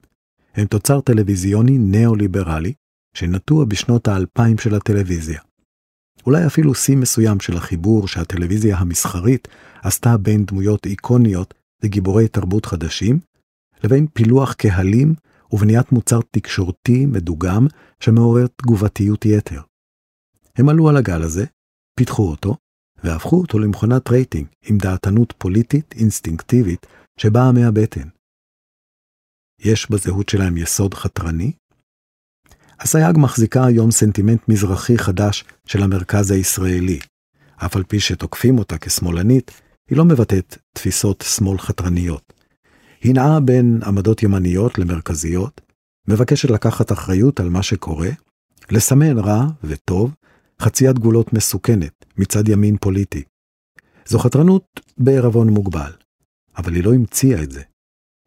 הם 0.55 0.65
תוצר 0.65 1.01
טלוויזיוני 1.01 1.77
ניאו-ליברלי, 1.77 2.73
שנטוע 3.13 3.65
בשנות 3.65 4.07
האלפיים 4.07 4.57
של 4.57 4.75
הטלוויזיה. 4.75 5.41
אולי 6.25 6.45
אפילו 6.45 6.75
שיא 6.75 6.97
מסוים 6.97 7.39
של 7.39 7.57
החיבור 7.57 8.07
שהטלוויזיה 8.07 8.77
המסחרית 8.77 9.47
עשתה 9.87 10.17
בין 10.17 10.45
דמויות 10.45 10.85
איקוניות 10.85 11.53
לגיבורי 11.83 12.27
תרבות 12.27 12.65
חדשים, 12.65 13.19
לבין 13.83 14.07
פילוח 14.13 14.53
קהלים 14.53 15.15
ובניית 15.51 15.91
מוצר 15.91 16.19
תקשורתי 16.31 17.05
מדוגם 17.05 17.67
שמעורר 17.99 18.47
תגובתיות 18.47 19.25
יתר. 19.25 19.61
הם 20.55 20.69
עלו 20.69 20.89
על 20.89 20.97
הגל 20.97 21.21
הזה, 21.21 21.45
פיתחו 21.99 22.29
אותו, 22.31 22.55
והפכו 23.03 23.41
אותו 23.41 23.59
למכונת 23.59 24.11
רייטינג 24.11 24.47
עם 24.69 24.77
דעתנות 24.77 25.33
פוליטית 25.37 25.93
אינסטינקטיבית 25.97 26.85
שבאה 27.19 27.51
מהבטן. 27.51 28.07
יש 29.59 29.91
בזהות 29.91 30.29
שלהם 30.29 30.57
יסוד 30.57 30.93
חתרני? 30.93 31.51
אסייג 32.79 33.17
מחזיקה 33.17 33.65
היום 33.65 33.91
סנטימנט 33.91 34.49
מזרחי 34.49 34.97
חדש 34.97 35.45
של 35.65 35.83
המרכז 35.83 36.31
הישראלי. 36.31 36.99
אף 37.55 37.75
על 37.75 37.83
פי 37.83 37.99
שתוקפים 37.99 38.59
אותה 38.59 38.77
כשמאלנית, 38.77 39.61
היא 39.89 39.97
לא 39.97 40.05
מבטאת 40.05 40.57
תפיסות 40.73 41.23
שמאל 41.27 41.57
חתרניות. 41.57 42.33
היא 43.01 43.13
נעה 43.13 43.39
בין 43.39 43.79
עמדות 43.85 44.23
ימניות 44.23 44.79
למרכזיות, 44.79 45.61
מבקשת 46.07 46.49
לקחת 46.49 46.91
אחריות 46.91 47.39
על 47.39 47.49
מה 47.49 47.63
שקורה, 47.63 48.09
לסמן 48.71 49.17
רע 49.17 49.45
וטוב, 49.63 50.15
חציית 50.61 50.99
גבולות 50.99 51.33
מסוכנת 51.33 52.05
מצד 52.17 52.49
ימין 52.49 52.77
פוליטי. 52.77 53.23
זו 54.05 54.19
חתרנות 54.19 54.79
בערבון 54.97 55.49
מוגבל, 55.49 55.91
אבל 56.57 56.73
היא 56.75 56.83
לא 56.83 56.93
המציאה 56.93 57.43
את 57.43 57.51
זה. 57.51 57.61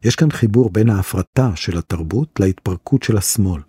יש 0.03 0.15
כאן 0.15 0.31
חיבור 0.31 0.69
בין 0.69 0.89
ההפרטה 0.89 1.55
של 1.55 1.77
התרבות 1.77 2.39
להתפרקות 2.39 3.03
של 3.03 3.17
השמאל. 3.17 3.61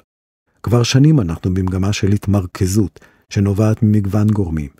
כבר 0.62 0.82
שנים 0.82 1.20
אנחנו 1.20 1.54
במגמה 1.54 1.92
של 1.92 2.12
התמרכזות, 2.12 3.00
שנובעת 3.30 3.82
ממגוון 3.82 4.26
גורמים. 4.26 4.70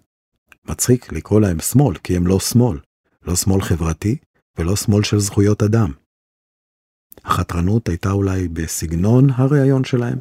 מצחיק 0.69 1.13
לקרוא 1.13 1.41
להם 1.41 1.61
שמאל, 1.61 1.99
כי 1.99 2.17
הם 2.17 2.27
לא 2.27 2.41
שמאל. 2.41 2.79
לא 3.27 3.37
שמאל 3.37 3.63
חברתי 3.63 4.17
ולא 4.59 4.77
שמאל 4.77 5.03
של 5.03 5.19
זכויות 5.19 5.63
אדם. 5.63 5.93
החתרנות 7.25 7.89
הייתה 7.89 8.11
אולי 8.11 8.49
בסגנון 8.49 9.31
הראיון 9.31 9.85
שלהם? 9.85 10.19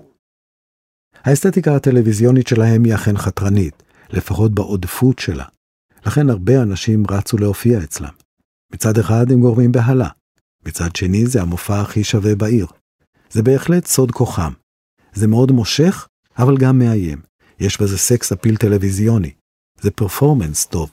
האסתטיקה 1.15 1.75
הטלוויזיונית 1.75 2.47
שלהם 2.47 2.83
היא 2.83 2.95
אכן 2.95 3.17
חתרנית, 3.17 3.83
לפחות 4.09 4.55
בעודפות 4.55 5.19
שלה. 5.19 5.45
לכן 6.05 6.29
הרבה 6.29 6.61
אנשים 6.61 7.03
רצו 7.11 7.37
להופיע 7.37 7.83
אצלם. 7.83 8.13
מצד 8.73 8.97
אחד 8.97 9.31
הם 9.31 9.39
גורמים 9.39 9.71
בהלה, 9.71 10.09
מצד 10.65 10.95
שני 10.95 11.25
זה 11.25 11.41
המופע 11.41 11.81
הכי 11.81 12.03
שווה 12.03 12.35
בעיר. 12.35 12.67
זה 13.29 13.43
בהחלט 13.43 13.85
סוד 13.85 14.11
כוחם. 14.11 14.51
זה 15.13 15.27
מאוד 15.27 15.51
מושך, 15.51 16.07
אבל 16.37 16.57
גם 16.57 16.79
מאיים. 16.79 17.21
יש 17.59 17.81
בזה 17.81 17.97
סקס 17.97 18.31
אפיל 18.31 18.57
טלוויזיוני. 18.57 19.33
זה 19.81 19.91
פרפורמנס 19.91 20.65
טוב. 20.65 20.91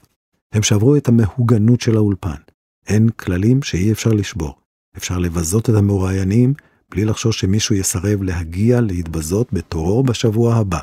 הם 0.52 0.62
שברו 0.62 0.96
את 0.96 1.08
המהוגנות 1.08 1.80
של 1.80 1.96
האולפן. 1.96 2.40
אין 2.86 3.08
כללים 3.08 3.62
שאי 3.62 3.92
אפשר 3.92 4.10
לשבור. 4.10 4.58
אפשר 4.96 5.18
לבזות 5.18 5.70
את 5.70 5.74
המוראיינים 5.74 6.54
בלי 6.90 7.04
לחשוש 7.04 7.40
שמישהו 7.40 7.74
יסרב 7.74 8.22
להגיע 8.22 8.80
להתבזות 8.80 9.52
בתורו 9.52 10.02
בשבוע 10.02 10.54
הבא. 10.54 10.78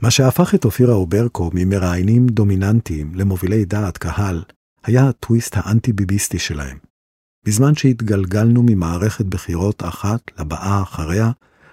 מה 0.00 0.10
שהפך 0.10 0.54
את 0.54 0.64
אופירה 0.64 0.98
וברקו 0.98 1.50
ממראיינים 1.54 2.26
דומיננטיים 2.26 3.14
למובילי 3.14 3.64
דעת 3.64 3.98
קהל, 3.98 4.44
היה 4.84 5.08
הטוויסט 5.08 5.56
האנטי-ביביסטי 5.56 6.38
שלהם. 6.38 6.78
בזמן 7.46 7.74
שהתגלגלנו 7.74 8.62
ממערכת 8.66 9.24
בחירות 9.24 9.82
אחת 9.84 10.20
לבאה 10.40 10.82
אחריה, 10.82 11.30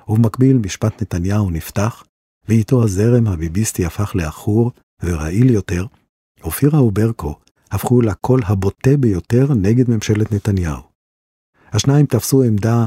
ובמקביל 0.07 0.57
משפט 0.57 1.01
נתניהו 1.01 1.49
נפתח, 1.49 2.03
ואיתו 2.47 2.83
הזרם 2.83 3.27
הביביסטי 3.27 3.85
הפך 3.85 4.11
לעכור 4.15 4.71
ורעיל 5.03 5.49
יותר, 5.49 5.85
אופירה 6.43 6.81
וברקו 6.81 7.35
הפכו 7.71 8.01
לקול 8.01 8.41
הבוטה 8.45 8.97
ביותר 8.97 9.53
נגד 9.53 9.89
ממשלת 9.89 10.31
נתניהו. 10.31 10.81
השניים 11.73 12.05
תפסו 12.05 12.43
עמדה 12.43 12.85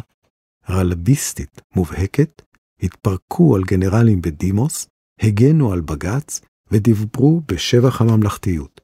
רלביסטית 0.71 1.61
מובהקת, 1.77 2.43
התפרקו 2.83 3.57
על 3.57 3.63
גנרלים 3.65 4.23
בדימוס, 4.23 4.87
הגנו 5.21 5.73
על 5.73 5.81
בג"ץ 5.81 6.41
ודיברו 6.71 7.43
בשבח 7.49 8.01
הממלכתיות. 8.01 8.81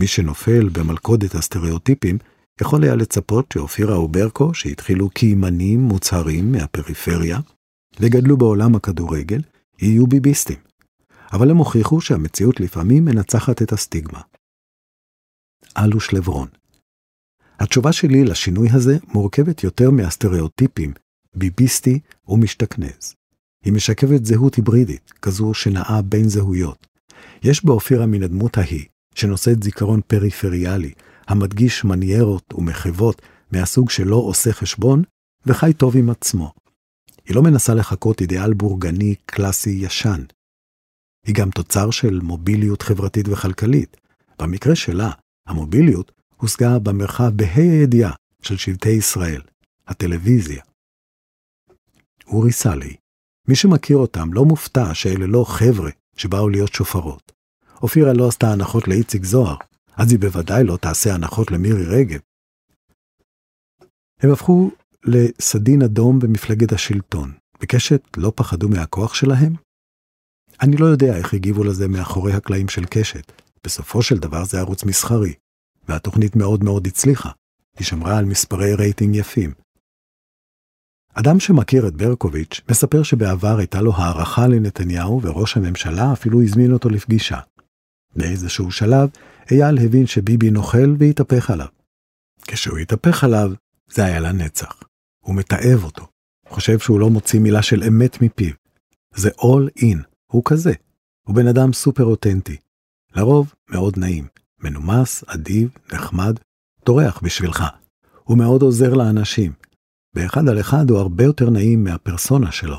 מי 0.00 0.06
שנופל 0.06 0.68
במלכודת 0.68 1.34
הסטריאוטיפים 1.34 2.18
יכול 2.60 2.84
היה 2.84 2.94
לצפות 2.94 3.52
שאופירה 3.52 4.00
וברקו, 4.00 4.54
שהתחילו 4.54 5.10
כימנים 5.14 5.80
מוצהרים 5.80 6.52
מהפריפריה, 6.52 7.38
וגדלו 8.00 8.36
בעולם 8.36 8.74
הכדורגל, 8.74 9.40
יהיו 9.78 10.06
ביביסטים. 10.06 10.67
אבל 11.32 11.50
הם 11.50 11.56
הוכיחו 11.56 12.00
שהמציאות 12.00 12.60
לפעמים 12.60 13.04
מנצחת 13.04 13.62
את 13.62 13.72
הסטיגמה. 13.72 14.20
אלוש 15.78 16.12
לברון 16.12 16.48
התשובה 17.60 17.92
שלי 17.92 18.24
לשינוי 18.24 18.68
הזה 18.72 18.98
מורכבת 19.08 19.64
יותר 19.64 19.90
מהסטריאוטיפים 19.90 20.92
ביביסטי 21.34 22.00
ומשתכנז. 22.28 23.14
היא 23.64 23.72
משקפת 23.72 24.24
זהות 24.24 24.54
היברידית, 24.54 25.12
כזו 25.22 25.54
שנעה 25.54 26.02
בין 26.02 26.28
זהויות. 26.28 26.86
יש 27.42 27.64
באופירה 27.64 28.06
מן 28.06 28.22
הדמות 28.22 28.58
ההיא, 28.58 28.84
שנושאת 29.14 29.62
זיכרון 29.62 30.00
פריפריאלי, 30.06 30.92
המדגיש 31.28 31.84
מניירות 31.84 32.54
ומחוות 32.54 33.22
מהסוג 33.52 33.90
שלא 33.90 34.16
עושה 34.16 34.52
חשבון, 34.52 35.02
וחי 35.46 35.72
טוב 35.72 35.96
עם 35.96 36.10
עצמו. 36.10 36.52
היא 37.24 37.36
לא 37.36 37.42
מנסה 37.42 37.74
לחקות 37.74 38.20
אידיאל 38.20 38.54
בורגני 38.54 39.14
קלאסי 39.26 39.70
ישן. 39.70 40.22
היא 41.28 41.34
גם 41.34 41.50
תוצר 41.50 41.90
של 41.90 42.20
מוביליות 42.22 42.82
חברתית 42.82 43.28
וכלכלית. 43.28 43.96
במקרה 44.38 44.76
שלה, 44.76 45.10
המוביליות 45.46 46.12
הושגה 46.36 46.78
במרחב 46.78 47.30
בה"א 47.36 47.60
הידיעה 47.60 48.12
של 48.42 48.56
שבטי 48.56 48.90
ישראל, 48.90 49.42
הטלוויזיה. 49.86 50.62
אורי 52.26 52.52
סאלי, 52.52 52.96
מי 53.48 53.56
שמכיר 53.56 53.96
אותם 53.96 54.32
לא 54.32 54.44
מופתע 54.44 54.94
שאלה 54.94 55.26
לא 55.26 55.44
חבר'ה 55.48 55.90
שבאו 56.16 56.48
להיות 56.48 56.72
שופרות. 56.72 57.32
אופירה 57.82 58.12
לא 58.12 58.28
עשתה 58.28 58.52
הנחות 58.52 58.88
לאיציק 58.88 59.24
זוהר, 59.24 59.56
אז 59.96 60.12
היא 60.12 60.18
בוודאי 60.18 60.64
לא 60.64 60.76
תעשה 60.76 61.14
הנחות 61.14 61.50
למירי 61.50 61.84
רגב. 61.86 62.20
הם 64.20 64.32
הפכו 64.32 64.70
לסדין 65.04 65.82
אדום 65.82 66.18
במפלגת 66.18 66.72
השלטון. 66.72 67.32
בקשת 67.60 68.02
לא 68.16 68.32
פחדו 68.36 68.68
מהכוח 68.68 69.14
שלהם? 69.14 69.67
אני 70.62 70.76
לא 70.76 70.86
יודע 70.86 71.16
איך 71.16 71.34
הגיבו 71.34 71.64
לזה 71.64 71.88
מאחורי 71.88 72.32
הקלעים 72.32 72.68
של 72.68 72.84
קשת. 72.90 73.32
בסופו 73.64 74.02
של 74.02 74.18
דבר 74.18 74.44
זה 74.44 74.58
ערוץ 74.58 74.84
מסחרי, 74.84 75.34
והתוכנית 75.88 76.36
מאוד 76.36 76.64
מאוד 76.64 76.86
הצליחה. 76.86 77.30
היא 77.78 77.86
שמרה 77.86 78.18
על 78.18 78.24
מספרי 78.24 78.74
רייטינג 78.74 79.16
יפים. 79.16 79.52
אדם 81.14 81.40
שמכיר 81.40 81.88
את 81.88 81.96
ברקוביץ' 81.96 82.60
מספר 82.70 83.02
שבעבר 83.02 83.58
הייתה 83.58 83.80
לו 83.80 83.92
הערכה 83.94 84.46
לנתניהו 84.46 85.22
וראש 85.22 85.56
הממשלה 85.56 86.12
אפילו 86.12 86.42
הזמין 86.42 86.72
אותו 86.72 86.88
לפגישה. 86.88 87.40
באיזשהו 88.16 88.70
שלב, 88.70 89.08
אייל 89.50 89.78
הבין 89.78 90.06
שביבי 90.06 90.50
נוכל 90.50 90.94
והתהפך 90.98 91.50
עליו. 91.50 91.66
כשהוא 92.42 92.78
התהפך 92.78 93.24
עליו, 93.24 93.52
זה 93.90 94.04
היה 94.04 94.20
לנצח. 94.20 94.82
הוא 95.24 95.34
מתעב 95.34 95.84
אותו. 95.84 96.06
חושב 96.48 96.78
שהוא 96.78 97.00
לא 97.00 97.10
מוציא 97.10 97.40
מילה 97.40 97.62
של 97.62 97.84
אמת 97.84 98.22
מפיו. 98.22 98.54
זה 99.14 99.28
all 99.28 99.80
in, 99.80 99.98
הוא 100.32 100.42
כזה. 100.44 100.72
הוא 101.22 101.36
בן 101.36 101.46
אדם 101.46 101.72
סופר 101.72 102.04
אותנטי. 102.04 102.56
לרוב 103.14 103.54
מאוד 103.70 103.98
נעים, 103.98 104.26
מנומס, 104.58 105.24
אדיב, 105.26 105.76
נחמד, 105.92 106.38
טורח 106.84 107.20
בשבילך. 107.22 107.64
הוא 108.24 108.38
מאוד 108.38 108.62
עוזר 108.62 108.94
לאנשים. 108.94 109.52
באחד 110.14 110.48
על 110.48 110.60
אחד 110.60 110.90
הוא 110.90 110.98
הרבה 110.98 111.24
יותר 111.24 111.50
נעים 111.50 111.84
מהפרסונה 111.84 112.52
שלו, 112.52 112.76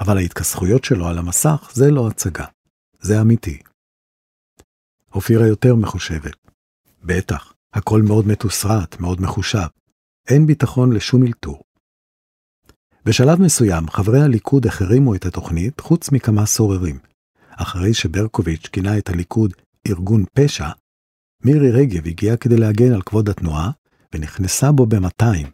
אבל 0.00 0.16
ההתכסחויות 0.16 0.84
שלו 0.84 1.06
על 1.08 1.18
המסך 1.18 1.70
זה 1.74 1.90
לא 1.90 2.08
הצגה. 2.08 2.44
זה 3.00 3.20
אמיתי. 3.20 3.58
אופירה 5.14 5.46
יותר 5.46 5.74
מחושבת. 5.74 6.36
בטח, 7.04 7.52
הכל 7.72 8.02
מאוד 8.02 8.26
מתוסרט, 8.26 9.00
מאוד 9.00 9.20
מחושב. 9.20 9.66
אין 10.28 10.46
ביטחון 10.46 10.92
לשום 10.92 11.26
אלתור. 11.26 11.62
בשלב 13.06 13.40
מסוים, 13.40 13.88
חברי 13.90 14.20
הליכוד 14.20 14.66
החרימו 14.66 15.14
את 15.14 15.26
התוכנית, 15.26 15.80
חוץ 15.80 16.12
מכמה 16.12 16.46
סוררים. 16.46 16.98
אחרי 17.50 17.94
שברקוביץ' 17.94 18.66
כינה 18.66 18.98
את 18.98 19.08
הליכוד 19.08 19.52
ארגון 19.88 20.24
פשע, 20.34 20.68
מירי 21.44 21.70
רגב 21.70 22.06
הגיעה 22.06 22.36
כדי 22.36 22.56
להגן 22.56 22.92
על 22.92 23.02
כבוד 23.02 23.28
התנועה, 23.28 23.70
ונכנסה 24.14 24.72
בו 24.72 24.86
ב-200. 24.86 25.46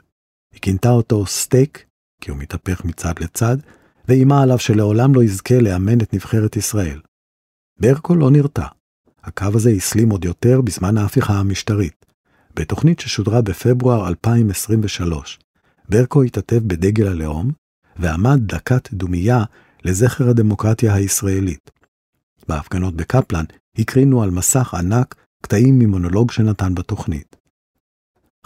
היא 0.53 0.61
כינתה 0.63 0.91
אותו 0.91 1.27
סטייק, 1.27 1.85
כי 2.21 2.31
הוא 2.31 2.39
מתהפך 2.39 2.85
מצד 2.85 3.13
לצד, 3.21 3.57
ואיימה 4.09 4.43
עליו 4.43 4.59
שלעולם 4.59 5.15
לא 5.15 5.23
יזכה 5.23 5.59
לאמן 5.59 6.01
את 6.01 6.15
נבחרת 6.15 6.57
ישראל. 6.57 7.01
ברקו 7.81 8.15
לא 8.15 8.31
נרתע. 8.31 8.67
הקו 9.23 9.47
הזה 9.55 9.71
הסלים 9.71 10.11
עוד 10.11 10.25
יותר 10.25 10.61
בזמן 10.61 10.99
ההפיכה 10.99 11.35
המשטרית. 11.35 12.07
בתוכנית 12.57 13.01
ששודרה 13.01 13.43
בפברואר 13.43 14.09
2023, 14.09 15.39
ברקו 15.93 16.23
התעטף 16.23 16.59
בדגל 16.67 17.07
הלאום, 17.07 17.51
ועמד 17.97 18.41
דקת 18.47 18.93
דומייה 18.93 19.45
לזכר 19.85 20.29
הדמוקרטיה 20.29 20.95
הישראלית. 20.95 21.71
בהפגנות 22.49 22.95
בקפלן 22.95 23.45
הקרינו 23.79 24.23
על 24.23 24.31
מסך 24.31 24.75
ענק 24.75 25.15
קטעים 25.43 25.79
ממונולוג 25.79 26.31
שנתן 26.31 26.75
בתוכנית. 26.75 27.37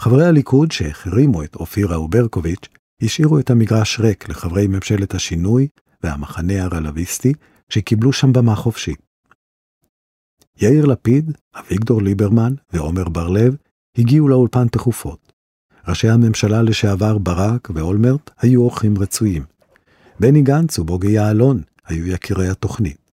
חברי 0.01 0.25
הליכוד 0.25 0.71
שהחרימו 0.71 1.43
את 1.43 1.55
אופירה 1.55 1.99
וברקוביץ' 1.99 2.67
השאירו 3.01 3.39
את 3.39 3.49
המגרש 3.49 3.99
ריק 3.99 4.29
לחברי 4.29 4.67
ממשלת 4.67 5.13
השינוי 5.13 5.67
והמחנה 6.03 6.63
הרלוויסטי 6.63 7.33
שקיבלו 7.69 8.13
שם 8.13 8.33
במה 8.33 8.55
חופשית. 8.55 8.99
יאיר 10.61 10.85
לפיד, 10.85 11.31
אביגדור 11.55 12.01
ליברמן 12.01 12.53
ועומר 12.73 13.09
בר-לב 13.09 13.55
הגיעו 13.97 14.27
לאולפן 14.27 14.67
תכופות. 14.67 15.26
ראשי 15.87 16.09
הממשלה 16.09 16.61
לשעבר 16.61 17.17
ברק 17.17 17.69
ואולמרט 17.73 18.31
היו 18.37 18.61
אורחים 18.61 18.97
רצויים. 18.97 19.43
בני 20.19 20.41
גנץ 20.41 20.79
ובוגי 20.79 21.11
יעלון 21.11 21.61
היו 21.85 22.07
יקירי 22.07 22.49
התוכנית. 22.49 23.11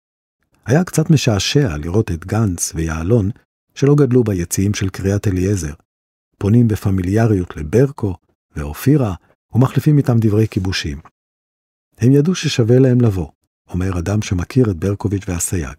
היה 0.65 0.83
קצת 0.83 1.09
משעשע 1.09 1.77
לראות 1.77 2.11
את 2.11 2.25
גנץ 2.25 2.71
ויעלון 2.75 3.29
שלא 3.75 3.95
גדלו 3.95 4.23
ביציעים 4.23 4.73
של 4.73 4.89
קריית 4.89 5.27
אליעזר, 5.27 5.73
פונים 6.37 6.67
בפמיליאריות 6.67 7.57
לברקו 7.57 8.15
ואופירה 8.55 9.13
ומחליפים 9.53 9.97
איתם 9.97 10.17
דברי 10.19 10.47
כיבושים. 10.47 10.99
הם 11.97 12.11
ידעו 12.11 12.35
ששווה 12.35 12.79
להם 12.79 13.01
לבוא, 13.01 13.27
אומר 13.69 13.99
אדם 13.99 14.21
שמכיר 14.21 14.71
את 14.71 14.75
ברקוביץ' 14.75 15.23
והסייג. 15.27 15.75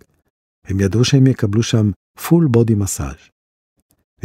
הם 0.65 0.81
ידעו 0.81 1.05
שהם 1.05 1.27
יקבלו 1.27 1.63
שם 1.63 1.91
פול 2.29 2.47
בודי 2.47 2.75
מסאז'. 2.75 3.17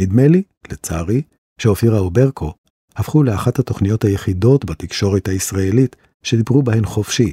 נדמה 0.00 0.28
לי, 0.28 0.42
לצערי, 0.70 1.22
שאופירה 1.60 2.02
וברקו 2.02 2.54
הפכו 2.96 3.22
לאחת 3.22 3.58
התוכניות 3.58 4.04
היחידות 4.04 4.64
בתקשורת 4.64 5.28
הישראלית 5.28 5.96
שדיברו 6.22 6.62
בהן 6.62 6.84
חופשי, 6.84 7.32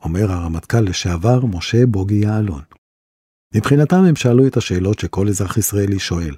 אומר 0.00 0.32
הרמטכ"ל 0.32 0.80
לשעבר 0.80 1.46
משה 1.46 1.86
בוגי 1.86 2.14
יעלון. 2.14 2.62
מבחינתם 3.54 4.04
הם 4.08 4.16
שאלו 4.16 4.46
את 4.46 4.56
השאלות 4.56 4.98
שכל 4.98 5.28
אזרח 5.28 5.56
ישראלי 5.56 5.98
שואל, 5.98 6.34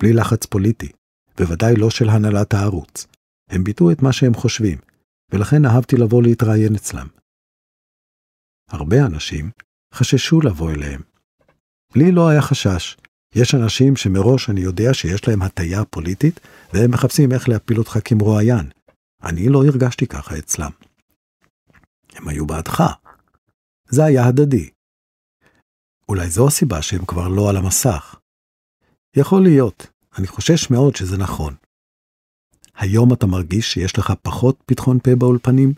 בלי 0.00 0.12
לחץ 0.12 0.46
פוליטי, 0.46 0.88
בוודאי 1.36 1.76
לא 1.76 1.90
של 1.90 2.08
הנהלת 2.08 2.54
הערוץ. 2.54 3.06
הם 3.50 3.64
ביטאו 3.64 3.90
את 3.92 4.02
מה 4.02 4.12
שהם 4.12 4.34
חושבים, 4.34 4.78
ולכן 5.32 5.64
אהבתי 5.64 5.96
לבוא 5.96 6.22
להתראיין 6.22 6.74
אצלם. 6.74 7.06
הרבה 8.70 9.06
אנשים 9.06 9.50
חששו 9.94 10.40
לבוא 10.40 10.70
אליהם. 10.70 11.02
לי 11.96 12.12
לא 12.12 12.28
היה 12.28 12.42
חשש, 12.42 12.96
יש 13.34 13.54
אנשים 13.54 13.96
שמראש 13.96 14.50
אני 14.50 14.60
יודע 14.60 14.94
שיש 14.94 15.28
להם 15.28 15.42
הטיה 15.42 15.84
פוליטית, 15.84 16.40
והם 16.72 16.90
מחפשים 16.90 17.32
איך 17.32 17.48
להפיל 17.48 17.78
אותך 17.78 17.98
כמרואיין. 18.04 18.70
אני 19.22 19.48
לא 19.48 19.64
הרגשתי 19.64 20.06
ככה 20.06 20.38
אצלם. 20.38 20.70
הם 22.12 22.28
היו 22.28 22.46
בעדך. 22.46 22.82
זה 23.88 24.04
היה 24.04 24.26
הדדי. 24.26 24.70
אולי 26.08 26.30
זו 26.30 26.48
הסיבה 26.48 26.82
שהם 26.82 27.04
כבר 27.06 27.28
לא 27.28 27.50
על 27.50 27.56
המסך. 27.56 28.16
יכול 29.16 29.42
להיות, 29.42 29.86
אני 30.18 30.26
חושש 30.26 30.70
מאוד 30.70 30.96
שזה 30.96 31.16
נכון. 31.16 31.54
היום 32.74 33.12
אתה 33.12 33.26
מרגיש 33.26 33.72
שיש 33.72 33.98
לך 33.98 34.12
פחות 34.22 34.62
פתחון 34.66 34.98
פה 34.98 35.10
באולפנים? 35.18 35.72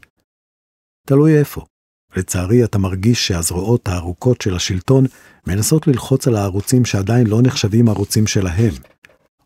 תלוי 1.07 1.38
איפה. 1.38 1.67
לצערי, 2.16 2.64
אתה 2.64 2.79
מרגיש 2.79 3.29
שהזרועות 3.29 3.88
הארוכות 3.88 4.40
של 4.40 4.55
השלטון 4.55 5.05
מנסות 5.46 5.87
ללחוץ 5.87 6.29
על 6.29 6.37
הערוצים 6.37 6.85
שעדיין 6.85 7.27
לא 7.27 7.42
נחשבים 7.42 7.88
ערוצים 7.88 8.27
שלהם. 8.27 8.75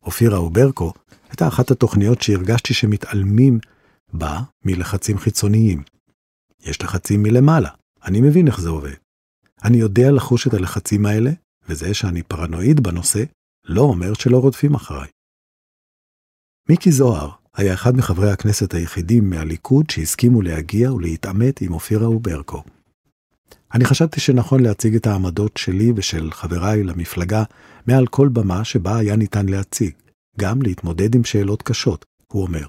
אופירה 0.02 0.40
וברקו 0.40 0.92
הייתה 1.28 1.48
אחת 1.48 1.70
התוכניות 1.70 2.22
שהרגשתי 2.22 2.74
שמתעלמים 2.74 3.58
בה 4.12 4.40
מלחצים 4.64 5.18
חיצוניים. 5.18 5.82
יש 6.60 6.82
לחצים 6.82 7.22
מלמעלה, 7.22 7.70
אני 8.04 8.20
מבין 8.20 8.46
איך 8.46 8.60
זה 8.60 8.68
עובד. 8.68 8.94
אני 9.64 9.76
יודע 9.76 10.10
לחוש 10.10 10.46
את 10.46 10.54
הלחצים 10.54 11.06
האלה, 11.06 11.30
וזה 11.68 11.94
שאני 11.94 12.22
פרנואיד 12.22 12.80
בנושא, 12.80 13.24
לא 13.64 13.80
אומר 13.80 14.14
שלא 14.14 14.38
רודפים 14.38 14.74
אחריי. 14.74 15.08
מיקי 16.68 16.92
זוהר 16.92 17.30
היה 17.56 17.74
אחד 17.74 17.96
מחברי 17.96 18.30
הכנסת 18.30 18.74
היחידים 18.74 19.30
מהליכוד 19.30 19.90
שהסכימו 19.90 20.42
להגיע 20.42 20.92
ולהתעמת 20.92 21.60
עם 21.60 21.72
אופירה 21.72 22.10
וברקו. 22.10 22.62
אני 23.74 23.84
חשבתי 23.84 24.20
שנכון 24.20 24.62
להציג 24.62 24.94
את 24.94 25.06
העמדות 25.06 25.56
שלי 25.56 25.92
ושל 25.96 26.30
חבריי 26.32 26.84
למפלגה 26.84 27.42
מעל 27.86 28.06
כל 28.06 28.28
במה 28.28 28.64
שבה 28.64 28.96
היה 28.96 29.16
ניתן 29.16 29.46
להציג, 29.46 29.94
גם 30.38 30.62
להתמודד 30.62 31.14
עם 31.14 31.24
שאלות 31.24 31.62
קשות, 31.62 32.04
הוא 32.32 32.42
אומר. 32.42 32.66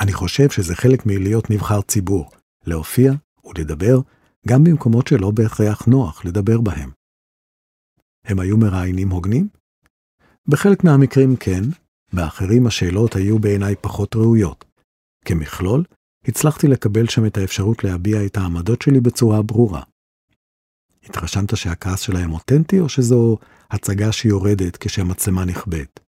אני 0.00 0.12
חושב 0.12 0.50
שזה 0.50 0.74
חלק 0.74 1.06
מלהיות 1.06 1.50
נבחר 1.50 1.82
ציבור, 1.82 2.30
להופיע 2.66 3.12
ולדבר 3.44 4.00
גם 4.48 4.64
במקומות 4.64 5.06
שלא 5.06 5.30
בהכרח 5.30 5.86
נוח 5.86 6.24
לדבר 6.24 6.60
בהם. 6.60 6.90
הם 8.24 8.40
היו 8.40 8.56
מראיינים 8.56 9.10
הוגנים? 9.10 9.48
בחלק 10.48 10.84
מהמקרים 10.84 11.36
כן, 11.36 11.62
באחרים 12.12 12.66
השאלות 12.66 13.16
היו 13.16 13.38
בעיניי 13.38 13.74
פחות 13.80 14.16
ראויות. 14.16 14.64
כמכלול, 15.24 15.84
הצלחתי 16.24 16.68
לקבל 16.68 17.06
שם 17.08 17.26
את 17.26 17.36
האפשרות 17.36 17.84
להביע 17.84 18.26
את 18.26 18.36
העמדות 18.36 18.82
שלי 18.82 19.00
בצורה 19.00 19.42
ברורה. 19.42 19.82
התרשמת 21.04 21.56
שהכעס 21.56 22.00
שלהם 22.00 22.32
אותנטי, 22.32 22.80
או 22.80 22.88
שזו 22.88 23.38
הצגה 23.70 24.12
שיורדת 24.12 24.76
כשהמצלמה 24.76 25.44
נכבדת? 25.44 26.00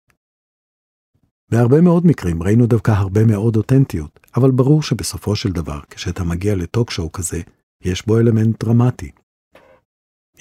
בהרבה 1.52 1.82
מאוד 1.82 2.06
מקרים 2.06 2.44
ראינו 2.44 2.68
דווקא 2.68 2.92
הרבה 2.92 3.26
מאוד 3.26 3.56
אותנטיות, 3.56 4.20
אבל 4.36 4.52
ברור 4.52 4.84
שבסופו 4.84 5.36
של 5.36 5.52
דבר, 5.52 5.80
כשאתה 5.90 6.24
מגיע 6.24 6.56
לטוק 6.56 6.92
שואו 6.92 7.12
כזה, 7.12 7.42
יש 7.84 8.06
בו 8.06 8.18
אלמנט 8.18 8.64
דרמטי. 8.64 9.12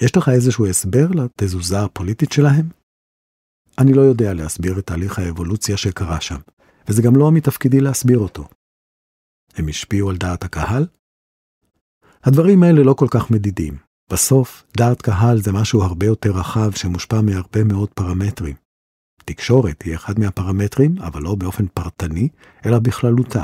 יש 0.01 0.17
לך 0.17 0.29
איזשהו 0.29 0.67
הסבר 0.67 1.07
לתזוזה 1.07 1.83
הפוליטית 1.83 2.31
שלהם? 2.31 2.76
אני 3.81 3.93
לא 3.93 4.01
יודע 4.01 4.33
להסביר 4.33 4.79
את 4.79 4.87
תהליך 4.87 5.19
האבולוציה 5.19 5.77
שקרה 5.77 6.21
שם, 6.21 6.39
וזה 6.87 7.01
גם 7.01 7.15
לא 7.15 7.31
מתפקידי 7.31 7.79
להסביר 7.79 8.19
אותו. 8.19 8.47
הם 9.55 9.67
השפיעו 9.67 10.09
על 10.09 10.17
דעת 10.17 10.43
הקהל? 10.43 10.87
הדברים 12.23 12.63
האלה 12.63 12.83
לא 12.83 12.93
כל 12.93 13.07
כך 13.11 13.31
מדידים. 13.31 13.77
בסוף, 14.11 14.63
דעת 14.77 15.01
קהל 15.01 15.41
זה 15.41 15.51
משהו 15.51 15.81
הרבה 15.81 16.05
יותר 16.05 16.31
רחב 16.31 16.71
שמושפע 16.71 17.21
מהרבה 17.21 17.63
מאוד 17.63 17.89
פרמטרים. 17.89 18.55
תקשורת 19.25 19.81
היא 19.81 19.95
אחד 19.95 20.19
מהפרמטרים, 20.19 20.97
אבל 20.97 21.21
לא 21.21 21.35
באופן 21.35 21.67
פרטני, 21.67 22.29
אלא 22.65 22.79
בכללותה. 22.79 23.43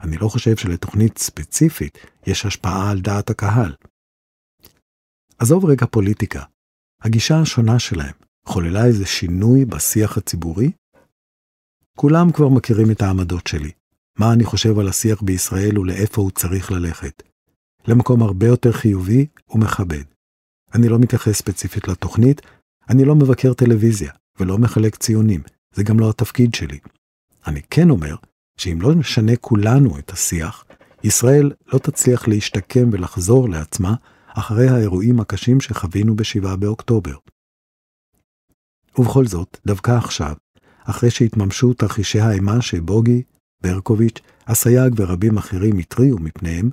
אני 0.00 0.16
לא 0.16 0.28
חושב 0.28 0.56
שלתוכנית 0.56 1.18
ספציפית 1.18 1.98
יש 2.26 2.46
השפעה 2.46 2.90
על 2.90 3.00
דעת 3.00 3.30
הקהל. 3.30 3.74
עזוב 5.38 5.64
רגע 5.64 5.86
פוליטיקה. 5.86 6.42
הגישה 7.02 7.40
השונה 7.40 7.78
שלהם 7.78 8.25
חוללה 8.48 8.84
איזה 8.84 9.06
שינוי 9.06 9.64
בשיח 9.64 10.18
הציבורי? 10.18 10.70
כולם 11.96 12.32
כבר 12.32 12.48
מכירים 12.48 12.90
את 12.90 13.02
העמדות 13.02 13.46
שלי. 13.46 13.70
מה 14.18 14.32
אני 14.32 14.44
חושב 14.44 14.78
על 14.78 14.88
השיח 14.88 15.22
בישראל 15.22 15.78
ולאיפה 15.78 16.22
הוא 16.22 16.30
צריך 16.30 16.72
ללכת. 16.72 17.22
למקום 17.88 18.22
הרבה 18.22 18.46
יותר 18.46 18.72
חיובי 18.72 19.26
ומכבד. 19.50 20.04
אני 20.74 20.88
לא 20.88 20.98
מתייחס 20.98 21.32
ספציפית 21.32 21.88
לתוכנית, 21.88 22.42
אני 22.90 23.04
לא 23.04 23.14
מבקר 23.14 23.54
טלוויזיה 23.54 24.12
ולא 24.40 24.58
מחלק 24.58 24.96
ציונים, 24.96 25.42
זה 25.74 25.82
גם 25.82 26.00
לא 26.00 26.10
התפקיד 26.10 26.54
שלי. 26.54 26.78
אני 27.46 27.60
כן 27.70 27.90
אומר 27.90 28.16
שאם 28.56 28.78
לא 28.80 28.94
נשנה 28.94 29.36
כולנו 29.36 29.98
את 29.98 30.10
השיח, 30.10 30.64
ישראל 31.04 31.52
לא 31.72 31.78
תצליח 31.78 32.28
להשתקם 32.28 32.88
ולחזור 32.92 33.48
לעצמה 33.48 33.94
אחרי 34.28 34.68
האירועים 34.68 35.20
הקשים 35.20 35.60
שחווינו 35.60 36.16
ב-7 36.16 36.56
באוקטובר. 36.56 37.16
ובכל 38.98 39.26
זאת, 39.26 39.58
דווקא 39.66 39.90
עכשיו, 39.90 40.34
אחרי 40.84 41.10
שהתממשו 41.10 41.74
תרחישי 41.74 42.20
האימה 42.20 42.62
שבוגי, 42.62 43.22
ברקוביץ', 43.62 44.20
אסייג 44.44 44.94
ורבים 44.96 45.38
אחרים 45.38 45.78
התריעו 45.78 46.18
מפניהם, 46.18 46.70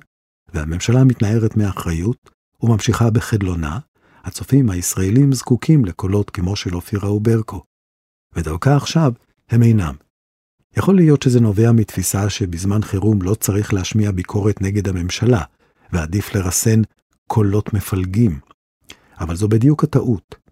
והממשלה 0.54 1.04
מתנערת 1.04 1.56
מאחריות 1.56 2.30
וממשיכה 2.62 3.10
בחדלונה, 3.10 3.78
הצופים 4.24 4.70
הישראלים 4.70 5.32
זקוקים 5.32 5.84
לקולות 5.84 6.30
כמו 6.30 6.56
של 6.56 6.74
אופירה 6.74 7.12
וברקו. 7.12 7.64
ודווקא 8.36 8.68
עכשיו 8.68 9.12
הם 9.50 9.62
אינם. 9.62 9.94
יכול 10.76 10.96
להיות 10.96 11.22
שזה 11.22 11.40
נובע 11.40 11.72
מתפיסה 11.72 12.30
שבזמן 12.30 12.82
חירום 12.82 13.22
לא 13.22 13.34
צריך 13.34 13.74
להשמיע 13.74 14.10
ביקורת 14.10 14.62
נגד 14.62 14.88
הממשלה, 14.88 15.42
ועדיף 15.92 16.34
לרסן 16.34 16.82
קולות 17.28 17.74
מפלגים. 17.74 18.38
אבל 19.20 19.36
זו 19.36 19.48
בדיוק 19.48 19.84
הטעות. 19.84 20.43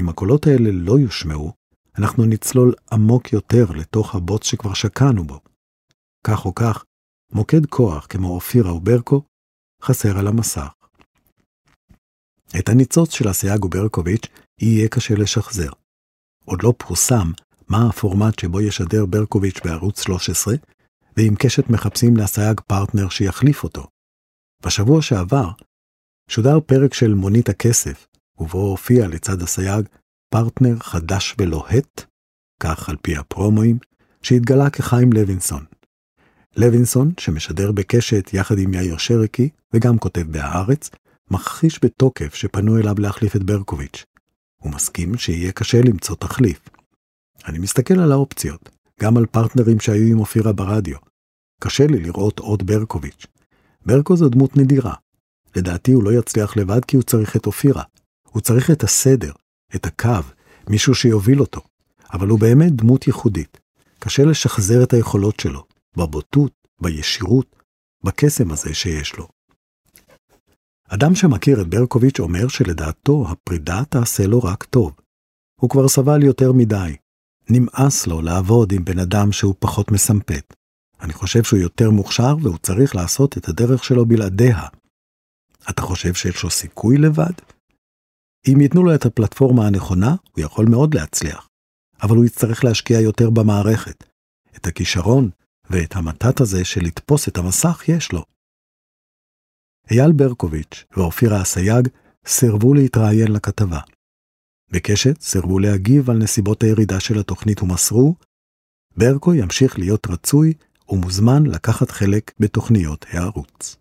אם 0.00 0.08
הקולות 0.08 0.46
האלה 0.46 0.70
לא 0.72 0.98
יושמעו, 0.98 1.52
אנחנו 1.98 2.24
נצלול 2.24 2.74
עמוק 2.92 3.32
יותר 3.32 3.64
לתוך 3.70 4.14
הבוץ 4.14 4.44
שכבר 4.44 4.74
שקענו 4.74 5.24
בו. 5.24 5.40
כך 6.26 6.44
או 6.44 6.54
כך, 6.54 6.84
מוקד 7.32 7.66
כוח 7.66 8.06
כמו 8.06 8.34
אופירה 8.34 8.74
וברקו 8.74 9.22
חסר 9.82 10.18
על 10.18 10.26
המסך. 10.26 10.68
את 12.58 12.68
הניצוץ 12.68 13.14
של 13.14 13.30
אסייג 13.30 13.64
וברקוביץ' 13.64 14.26
יהיה 14.60 14.88
קשה 14.88 15.14
לשחזר. 15.14 15.70
עוד 16.44 16.62
לא 16.62 16.72
פורסם 16.78 17.30
מה 17.68 17.88
הפורמט 17.88 18.38
שבו 18.38 18.60
ישדר 18.60 19.06
ברקוביץ' 19.06 19.60
בערוץ 19.64 20.00
13, 20.00 20.54
ועם 21.16 21.34
קשת 21.38 21.70
מחפשים 21.70 22.16
לאסייג 22.16 22.60
פרטנר 22.60 23.08
שיחליף 23.08 23.64
אותו. 23.64 23.86
בשבוע 24.66 25.02
שעבר 25.02 25.50
שודר 26.30 26.60
פרק 26.60 26.94
של 26.94 27.14
מונית 27.14 27.48
הכסף, 27.48 28.06
ובו 28.38 28.58
הופיע 28.58 29.08
לצד 29.08 29.42
אסייג 29.42 29.86
פרטנר 30.30 30.78
חדש 30.78 31.34
ולוהט, 31.38 32.04
כך 32.62 32.88
על 32.88 32.96
פי 33.02 33.16
הפרומואים, 33.16 33.78
שהתגלה 34.22 34.70
כחיים 34.70 35.12
לוינסון. 35.12 35.64
לוינסון, 36.56 37.12
שמשדר 37.20 37.72
בקשת 37.72 38.30
יחד 38.32 38.58
עם 38.58 38.74
יאיר 38.74 38.96
שרקי, 38.96 39.48
וגם 39.72 39.98
כותב 39.98 40.24
בהארץ, 40.30 40.90
מכחיש 41.30 41.78
בתוקף 41.84 42.34
שפנו 42.34 42.78
אליו 42.78 42.94
להחליף 42.98 43.36
את 43.36 43.42
ברקוביץ'. 43.42 44.04
הוא 44.62 44.72
מסכים 44.72 45.18
שיהיה 45.18 45.52
קשה 45.52 45.80
למצוא 45.80 46.16
תחליף. 46.16 46.68
אני 47.46 47.58
מסתכל 47.58 48.00
על 48.00 48.12
האופציות, 48.12 48.70
גם 49.00 49.16
על 49.16 49.26
פרטנרים 49.26 49.80
שהיו 49.80 50.12
עם 50.12 50.20
אופירה 50.20 50.52
ברדיו. 50.52 50.96
קשה 51.60 51.86
לי 51.86 52.00
לראות 52.00 52.38
עוד 52.38 52.66
ברקוביץ'. 52.66 53.26
ברקו 53.86 54.16
זו 54.16 54.28
דמות 54.28 54.56
נדירה. 54.56 54.94
לדעתי 55.56 55.92
הוא 55.92 56.04
לא 56.04 56.12
יצליח 56.12 56.56
לבד 56.56 56.84
כי 56.84 56.96
הוא 56.96 57.02
צריך 57.02 57.36
את 57.36 57.46
אופירה. 57.46 57.82
הוא 58.36 58.42
צריך 58.42 58.70
את 58.70 58.82
הסדר, 58.82 59.32
את 59.74 59.86
הקו, 59.86 60.22
מישהו 60.68 60.94
שיוביל 60.94 61.40
אותו. 61.40 61.60
אבל 62.12 62.28
הוא 62.28 62.40
באמת 62.40 62.72
דמות 62.72 63.06
ייחודית. 63.06 63.60
קשה 63.98 64.24
לשחזר 64.24 64.82
את 64.82 64.92
היכולות 64.92 65.40
שלו, 65.40 65.64
בבוטות, 65.96 66.52
בישירות, 66.80 67.62
בקסם 68.04 68.50
הזה 68.50 68.74
שיש 68.74 69.16
לו. 69.16 69.28
אדם 70.88 71.14
שמכיר 71.14 71.62
את 71.62 71.66
ברקוביץ' 71.66 72.20
אומר 72.20 72.48
שלדעתו 72.48 73.26
הפרידה 73.28 73.84
תעשה 73.84 74.26
לו 74.26 74.42
רק 74.42 74.64
טוב. 74.64 74.92
הוא 75.60 75.70
כבר 75.70 75.88
סבל 75.88 76.22
יותר 76.22 76.52
מדי. 76.52 76.96
נמאס 77.50 78.06
לו 78.06 78.22
לעבוד 78.22 78.72
עם 78.72 78.84
בן 78.84 78.98
אדם 78.98 79.32
שהוא 79.32 79.54
פחות 79.58 79.90
מסמפת. 79.90 80.54
אני 81.00 81.12
חושב 81.12 81.42
שהוא 81.42 81.60
יותר 81.60 81.90
מוכשר 81.90 82.36
והוא 82.42 82.58
צריך 82.58 82.96
לעשות 82.96 83.38
את 83.38 83.48
הדרך 83.48 83.84
שלו 83.84 84.06
בלעדיה. 84.06 84.62
אתה 85.70 85.82
חושב 85.82 86.14
שיש 86.14 86.44
לו 86.44 86.50
סיכוי 86.50 86.98
לבד? 86.98 87.55
אם 88.52 88.60
ייתנו 88.60 88.82
לו 88.84 88.94
את 88.94 89.06
הפלטפורמה 89.06 89.66
הנכונה, 89.66 90.14
הוא 90.32 90.44
יכול 90.44 90.66
מאוד 90.70 90.94
להצליח. 90.94 91.48
אבל 92.02 92.16
הוא 92.16 92.24
יצטרך 92.24 92.64
להשקיע 92.64 93.00
יותר 93.00 93.30
במערכת. 93.30 94.04
את 94.56 94.66
הכישרון 94.66 95.30
ואת 95.70 95.96
המתת 95.96 96.40
הזה 96.40 96.64
של 96.64 96.80
לתפוס 96.80 97.28
את 97.28 97.36
המסך 97.36 97.82
יש 97.88 98.12
לו. 98.12 98.24
אייל 99.90 100.12
ברקוביץ' 100.12 100.84
ואופירה 100.96 101.42
אסייג 101.42 101.88
סירבו 102.26 102.74
להתראיין 102.74 103.32
לכתבה. 103.32 103.80
בקשת 104.70 105.20
סירבו 105.20 105.58
להגיב 105.58 106.10
על 106.10 106.16
נסיבות 106.16 106.62
הירידה 106.62 107.00
של 107.00 107.18
התוכנית 107.18 107.62
ומסרו, 107.62 108.14
ברקו 108.96 109.34
ימשיך 109.34 109.78
להיות 109.78 110.06
רצוי 110.06 110.54
ומוזמן 110.88 111.46
לקחת 111.46 111.90
חלק 111.90 112.32
בתוכניות 112.40 113.04
הערוץ. 113.08 113.76